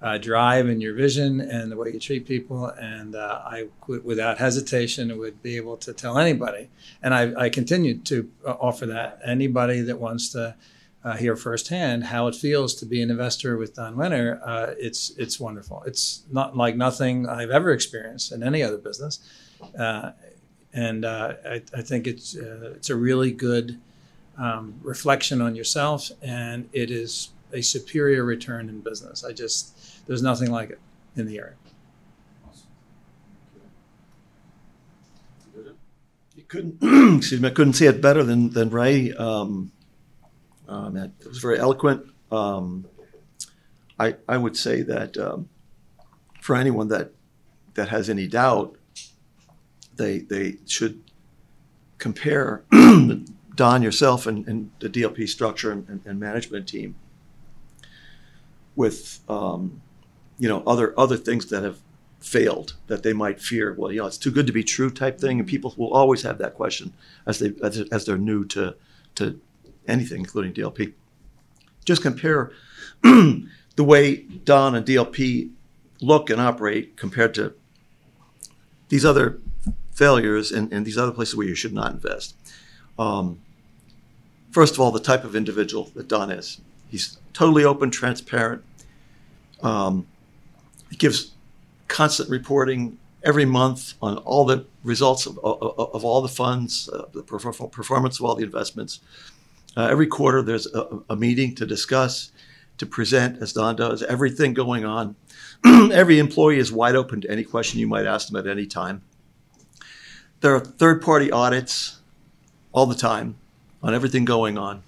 [0.02, 2.68] uh, drive and your vision and the way you treat people.
[2.68, 6.70] And uh, I, w- without hesitation, would be able to tell anybody,
[7.02, 10.56] and I, I continue to uh, offer that anybody that wants to
[11.04, 14.40] uh, hear firsthand how it feels to be an investor with Don Wenner.
[14.44, 15.82] Uh, it's it's wonderful.
[15.86, 19.20] It's not like nothing I've ever experienced in any other business,
[19.78, 20.12] uh,
[20.74, 23.80] and uh, I, I think it's uh, it's a really good
[24.38, 29.24] um, reflection on yourself, and it is a superior return in business.
[29.24, 30.80] I just there's nothing like it
[31.16, 31.56] in the area.
[36.36, 36.78] You couldn't,
[37.18, 39.12] excuse me, I couldn't say it better than, than Ray.
[39.14, 39.72] Um,
[40.68, 42.06] um, it was very eloquent.
[42.32, 42.86] Um,
[44.00, 45.50] I, I would say that um,
[46.42, 47.12] for anyone that,
[47.74, 48.77] that has any doubt,
[49.98, 51.02] they, they should
[51.98, 52.64] compare
[53.56, 56.96] Don, yourself, and, and the DLP structure and, and, and management team
[58.76, 59.82] with um,
[60.38, 61.80] you know other other things that have
[62.20, 63.74] failed that they might fear.
[63.78, 66.22] Well, you know, it's too good to be true type thing, and people will always
[66.22, 66.94] have that question
[67.26, 68.76] as they as, as they're new to
[69.16, 69.42] to
[69.88, 70.94] anything, including DLP.
[71.84, 72.52] Just compare
[73.02, 73.48] the
[73.78, 75.52] way Don and DLP
[76.02, 77.54] look and operate compared to
[78.90, 79.40] these other
[79.98, 82.36] failures and, and these other places where you should not invest.
[83.00, 83.40] Um,
[84.52, 86.62] first of all, the type of individual that Don is.
[86.88, 88.64] He's totally open, transparent.
[89.64, 90.06] Um,
[90.92, 91.32] he gives
[91.88, 97.06] constant reporting every month on all the results of, of, of all the funds, uh,
[97.12, 99.00] the performance of all the investments.
[99.76, 102.32] Uh, every quarter, there's a, a, meeting to discuss,
[102.78, 105.16] to present, as Don does, everything going on.
[105.92, 109.02] every employee is wide open to any question you might ask them at any time.
[110.42, 112.00] There are third party audits
[112.72, 113.36] all the time
[113.82, 114.84] on everything going on.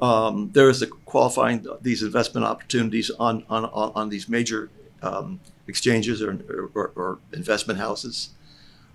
[0.00, 4.70] Um, there is a qualifying these investment opportunities on, on, on these major
[5.02, 6.38] um, exchanges or,
[6.74, 8.30] or, or, investment houses.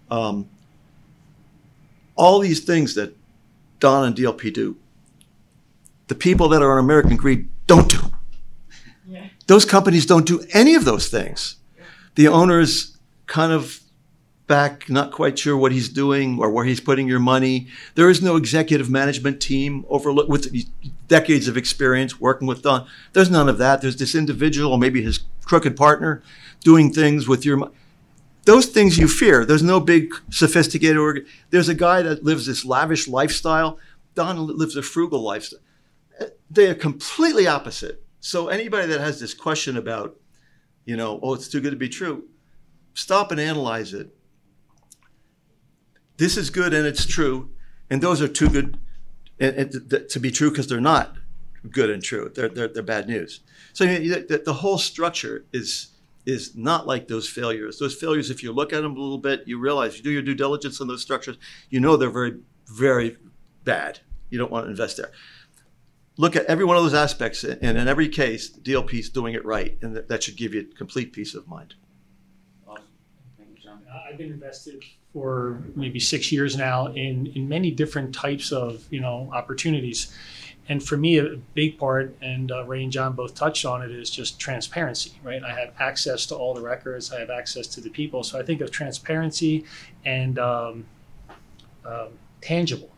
[0.09, 0.49] Um,
[2.15, 3.15] all these things that
[3.79, 4.77] Don and DLP do,
[6.07, 7.99] the people that are on American Greed don't do.
[9.07, 9.27] Yeah.
[9.47, 11.57] Those companies don't do any of those things.
[12.15, 12.97] The owners
[13.27, 13.82] kind of
[14.47, 17.67] back, not quite sure what he's doing or where he's putting your money.
[17.95, 20.53] There is no executive management team overlook with
[21.07, 22.87] decades of experience working with Don.
[23.13, 23.81] There's none of that.
[23.81, 26.21] There's this individual, or maybe his crooked partner,
[26.61, 27.73] doing things with your money.
[28.45, 29.45] Those things you fear.
[29.45, 31.25] There's no big sophisticated org.
[31.49, 33.79] There's a guy that lives this lavish lifestyle.
[34.15, 35.61] Don lives a frugal lifestyle.
[36.19, 38.03] Uh, they are completely opposite.
[38.19, 40.19] So anybody that has this question about,
[40.83, 42.25] you know, oh, it's too good to be true,
[42.93, 44.13] stop and analyze it
[46.17, 47.49] this is good and it's true,
[47.89, 48.77] and those are too good
[49.39, 51.15] to be true because they're not
[51.69, 52.31] good and true.
[52.33, 53.41] They're, they're, they're bad news.
[53.73, 55.89] So the, the whole structure is
[56.25, 57.79] is not like those failures.
[57.79, 60.21] Those failures, if you look at them a little bit, you realize you do your
[60.21, 61.37] due diligence on those structures,
[61.69, 62.37] you know they're very,
[62.67, 63.17] very
[63.65, 63.99] bad.
[64.29, 65.11] You don't want to invest there.
[66.15, 69.43] Look at every one of those aspects, and in every case, DLP is doing it
[69.43, 71.73] right, and that should give you complete peace of mind.
[72.67, 72.85] Awesome.
[73.37, 73.81] Thank you, John.
[74.09, 74.81] I've been invested
[75.13, 80.13] for maybe six years now in, in many different types of you know opportunities.
[80.69, 83.91] And for me, a big part, and uh, Ray and John both touched on it,
[83.91, 85.43] is just transparency, right?
[85.43, 88.23] I have access to all the records, I have access to the people.
[88.23, 89.65] So I think of transparency
[90.05, 90.85] and um,
[91.85, 92.92] um, tangible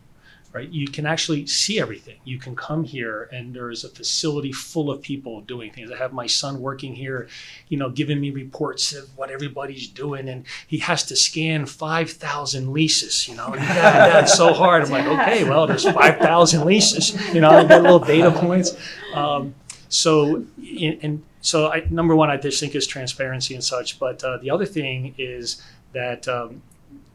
[0.56, 0.70] right?
[0.70, 2.16] You can actually see everything.
[2.24, 5.90] You can come here and there's a facility full of people doing things.
[5.90, 7.28] I have my son working here,
[7.68, 12.72] you know, giving me reports of what everybody's doing, and he has to scan 5,000
[12.72, 13.48] leases, you know.
[13.52, 14.84] And that's so hard.
[14.84, 18.74] I'm like, okay, well, there's 5,000 leases, you know, I get little data points.
[19.12, 19.54] Um,
[19.90, 20.46] so,
[20.90, 23.98] and so I, number one, I just think is transparency and such.
[23.98, 25.62] But uh, the other thing is
[25.92, 26.62] that um,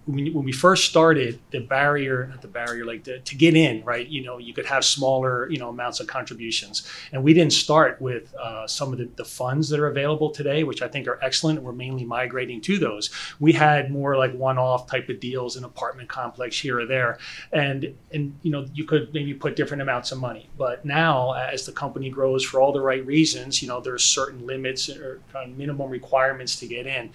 [0.06, 4.08] when, we first started, the barrier, the barrier, like the, to get in, right?
[4.08, 6.88] You know, you could have smaller, you know, amounts of contributions.
[7.12, 10.64] And we didn't start with uh, some of the, the funds that are available today,
[10.64, 11.62] which I think are excellent.
[11.62, 13.12] We're mainly migrating to those.
[13.40, 17.20] We had more like one-off type of deals, an apartment complex here or there,
[17.52, 20.50] and and you know, you could maybe put different amounts of money.
[20.58, 24.48] But now, as the company grows for all the right reasons, you know, there's certain
[24.48, 27.12] limits or minimum requirements to get in,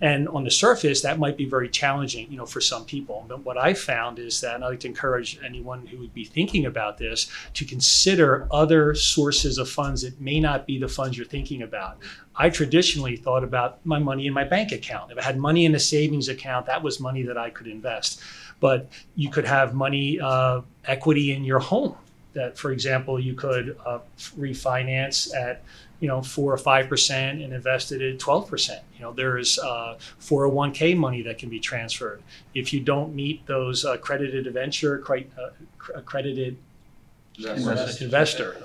[0.00, 3.24] and on the surface, that might be very challenging you know, for some people.
[3.28, 6.24] But what I found is that, and I'd like to encourage anyone who would be
[6.24, 11.16] thinking about this to consider other sources of funds that may not be the funds
[11.16, 11.98] you're thinking about.
[12.36, 15.10] I traditionally thought about my money in my bank account.
[15.10, 18.20] If I had money in a savings account, that was money that I could invest.
[18.60, 21.96] But you could have money, uh, equity in your home.
[22.34, 23.98] That, for example, you could uh,
[24.38, 25.62] refinance at
[26.00, 28.82] you know, four or five percent and invested at twelve percent.
[28.96, 32.22] You know, there's uh, 401k money that can be transferred.
[32.54, 35.50] If you don't meet those uh, accredited venture, uh,
[35.94, 36.56] accredited
[37.38, 38.56] investor, investor,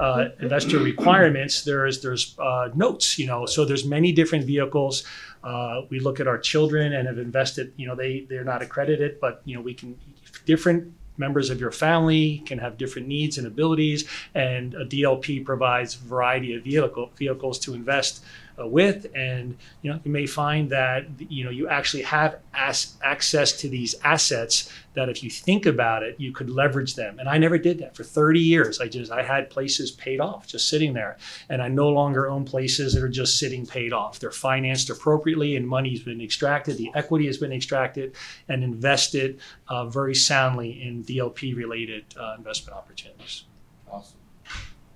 [0.00, 3.18] uh, investor requirements, there's there's uh, notes.
[3.18, 5.04] You know, so there's many different vehicles.
[5.42, 7.72] Uh, we look at our children and have invested.
[7.76, 9.98] You know, they they're not accredited, but you know, we can
[10.46, 15.94] different members of your family can have different needs and abilities, and a DLP provides
[15.94, 18.24] a variety of vehicle, vehicles to invest
[18.66, 23.52] with and you know you may find that you know you actually have as- access
[23.52, 27.18] to these assets that if you think about it you could leverage them.
[27.18, 27.96] And i never did that.
[27.96, 31.16] For 30 years i just i had places paid off just sitting there.
[31.48, 34.18] And i no longer own places that are just sitting paid off.
[34.18, 38.14] They're financed appropriately and money's been extracted the equity has been extracted
[38.48, 43.44] and invested uh, very soundly in dlp related uh, investment opportunities.
[43.90, 44.18] Awesome.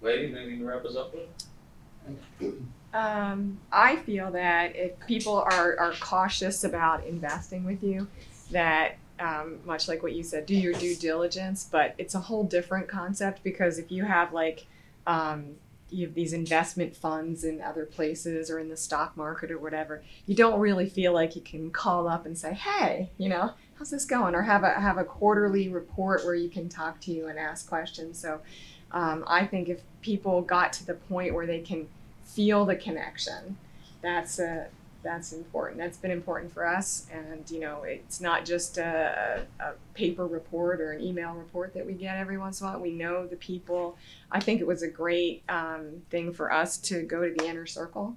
[0.01, 1.27] Ladies anything to wrap us up with
[2.95, 8.07] um, I feel that if people are, are cautious about investing with you,
[8.53, 12.45] that um, much like what you said, do your due diligence, but it's a whole
[12.45, 14.67] different concept because if you have like
[15.09, 15.57] um,
[15.91, 20.03] you have these investment funds in other places or in the stock market or whatever,
[20.27, 23.91] you don't really feel like you can call up and say, "Hey, you know, how's
[23.91, 27.27] this going?" or have a have a quarterly report where you can talk to you
[27.27, 28.19] and ask questions.
[28.19, 28.41] So,
[28.93, 31.89] um, I think if people got to the point where they can
[32.25, 33.57] feel the connection.
[34.03, 34.67] That's a
[35.05, 35.79] that's important.
[35.79, 37.07] That's been important for us.
[37.13, 41.87] And you know, it's not just a, a, paper report or an email report that
[41.87, 42.81] we get every once in a while.
[42.81, 43.97] We know the people.
[44.33, 47.67] I think it was a great um, thing for us to go to the inner
[47.67, 48.17] circle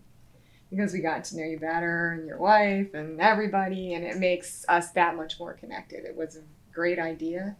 [0.72, 4.66] because we got to know you better and your wife and everybody, and it makes
[4.68, 6.04] us that much more connected.
[6.06, 6.42] It was a
[6.74, 7.56] great idea,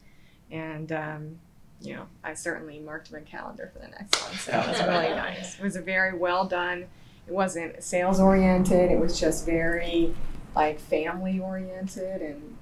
[0.50, 1.40] and um,
[1.82, 4.34] you know, I certainly marked my calendar for the next one.
[4.34, 5.58] So it was really nice.
[5.60, 6.86] It was a very well done.
[7.28, 8.92] It wasn't sales oriented.
[8.92, 10.14] It was just very
[10.56, 12.58] like family oriented and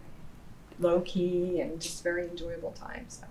[0.80, 3.06] low key and just very enjoyable time.
[3.08, 3.24] So.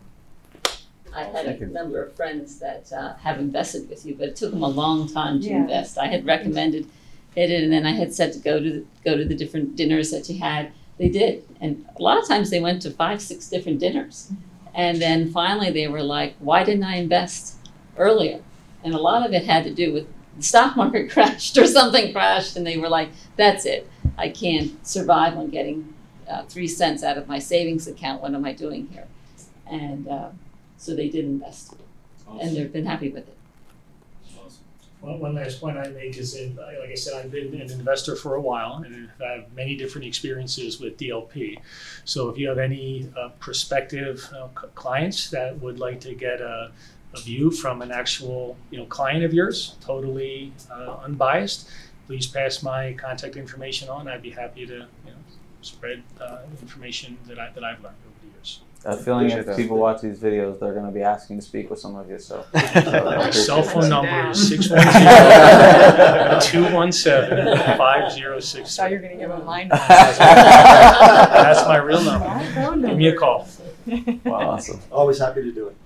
[1.15, 4.51] I had a number of friends that uh, have invested with you, but it took
[4.51, 5.59] them a long time to Yeah.
[5.59, 5.97] invest.
[5.98, 6.89] I had recommended
[7.36, 10.11] it, and then I had said to go to the, go to the different dinners
[10.11, 10.73] that you had.
[10.98, 14.32] They did, and a lot of times they went to five, six different dinners,
[14.75, 17.57] and then finally they were like, "Why didn't I invest
[17.97, 18.41] earlier?"
[18.83, 20.07] And a lot of it had to do with
[20.37, 23.89] the stock market crashed or something crashed, and they were like, "That's it.
[24.19, 25.95] I can't survive on getting
[26.29, 28.23] uh, three cents out of my savings account.
[28.23, 29.07] What am I doing here?"
[29.67, 30.31] And uh,
[30.77, 31.75] so they did invest,
[32.41, 33.34] and they've been happy with it.
[35.05, 38.16] One, last point I make is that, uh, like I said, I've been an investor
[38.16, 41.59] for a while and I have many different experiences with DLP.
[42.05, 46.72] So if you have any uh, prospective uh, clients that would like to get a,
[47.14, 51.68] a view from an actual, you know, client of yours, totally uh, unbiased,
[52.06, 54.09] please pass my contact information on.
[54.09, 55.16] I'd be happy to, you know,
[55.62, 58.60] spread uh, information that I that I've learned over the years.
[58.60, 59.56] I have a feeling Appreciate if that.
[59.56, 62.19] people watch these videos, they're going to be asking to speak with some of you.
[62.19, 66.44] So, My cell phone number is Down.
[66.44, 68.66] 610-217-5063.
[68.66, 69.69] So you're gonna give them mine.
[69.70, 72.86] That's my real number.
[72.89, 73.48] Give me a call.
[74.24, 74.81] Wow, awesome.
[74.90, 75.77] Always happy to do it.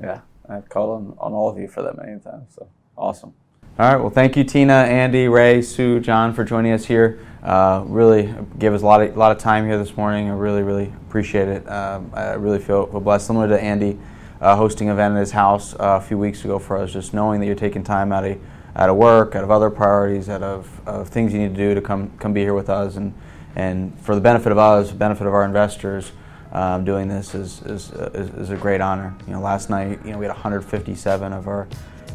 [0.00, 2.54] Yeah, I've called on, on all of you for that many times.
[2.54, 3.34] So awesome.
[3.78, 4.00] All right.
[4.00, 7.18] Well, thank you, Tina, Andy, Ray, Sue, John, for joining us here.
[7.42, 10.28] Uh, really gave us a lot of lot of time here this morning.
[10.28, 11.68] I really, really appreciate it.
[11.70, 13.26] Um, I really feel, feel blessed.
[13.26, 13.98] Similar to Andy
[14.40, 17.14] uh, hosting an event at his house uh, a few weeks ago for us, just
[17.14, 18.38] knowing that you're taking time out of
[18.76, 21.74] out of work, out of other priorities, out of, of things you need to do
[21.74, 23.14] to come come be here with us, and
[23.56, 26.12] and for the benefit of us, the benefit of our investors
[26.52, 29.14] um, doing this is, is, is, is a great honor.
[29.26, 31.68] You know, last night, you know, we had 157 of our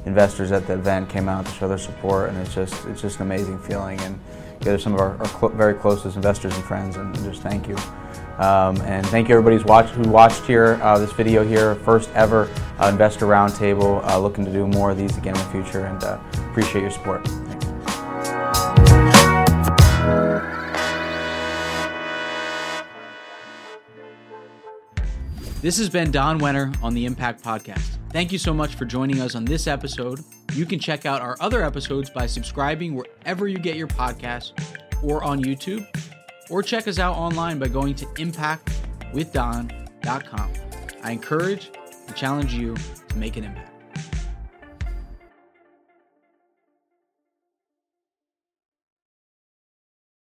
[0.05, 3.17] investors at the event came out to show their support, and it's just it's just
[3.17, 3.99] an amazing feeling.
[4.01, 4.19] And
[4.73, 7.75] are some of our, our clo- very closest investors and friends, and just thank you.
[8.37, 9.57] Um, and thank you everybody
[9.93, 14.03] who watched here uh, this video here, first ever uh, investor roundtable.
[14.05, 16.19] Uh, looking to do more of these again in the future, and uh,
[16.49, 17.23] appreciate your support.
[25.61, 27.97] This has been Don Wenner on the Impact Podcast.
[28.15, 30.23] Thank you so much for joining us on this episode.
[30.53, 34.53] You can check out our other episodes by subscribing wherever you get your podcasts
[35.03, 35.85] or on YouTube,
[36.49, 40.53] or check us out online by going to impactwithdon.com.
[41.03, 41.71] I encourage
[42.07, 42.77] and challenge you
[43.09, 43.74] to make an impact.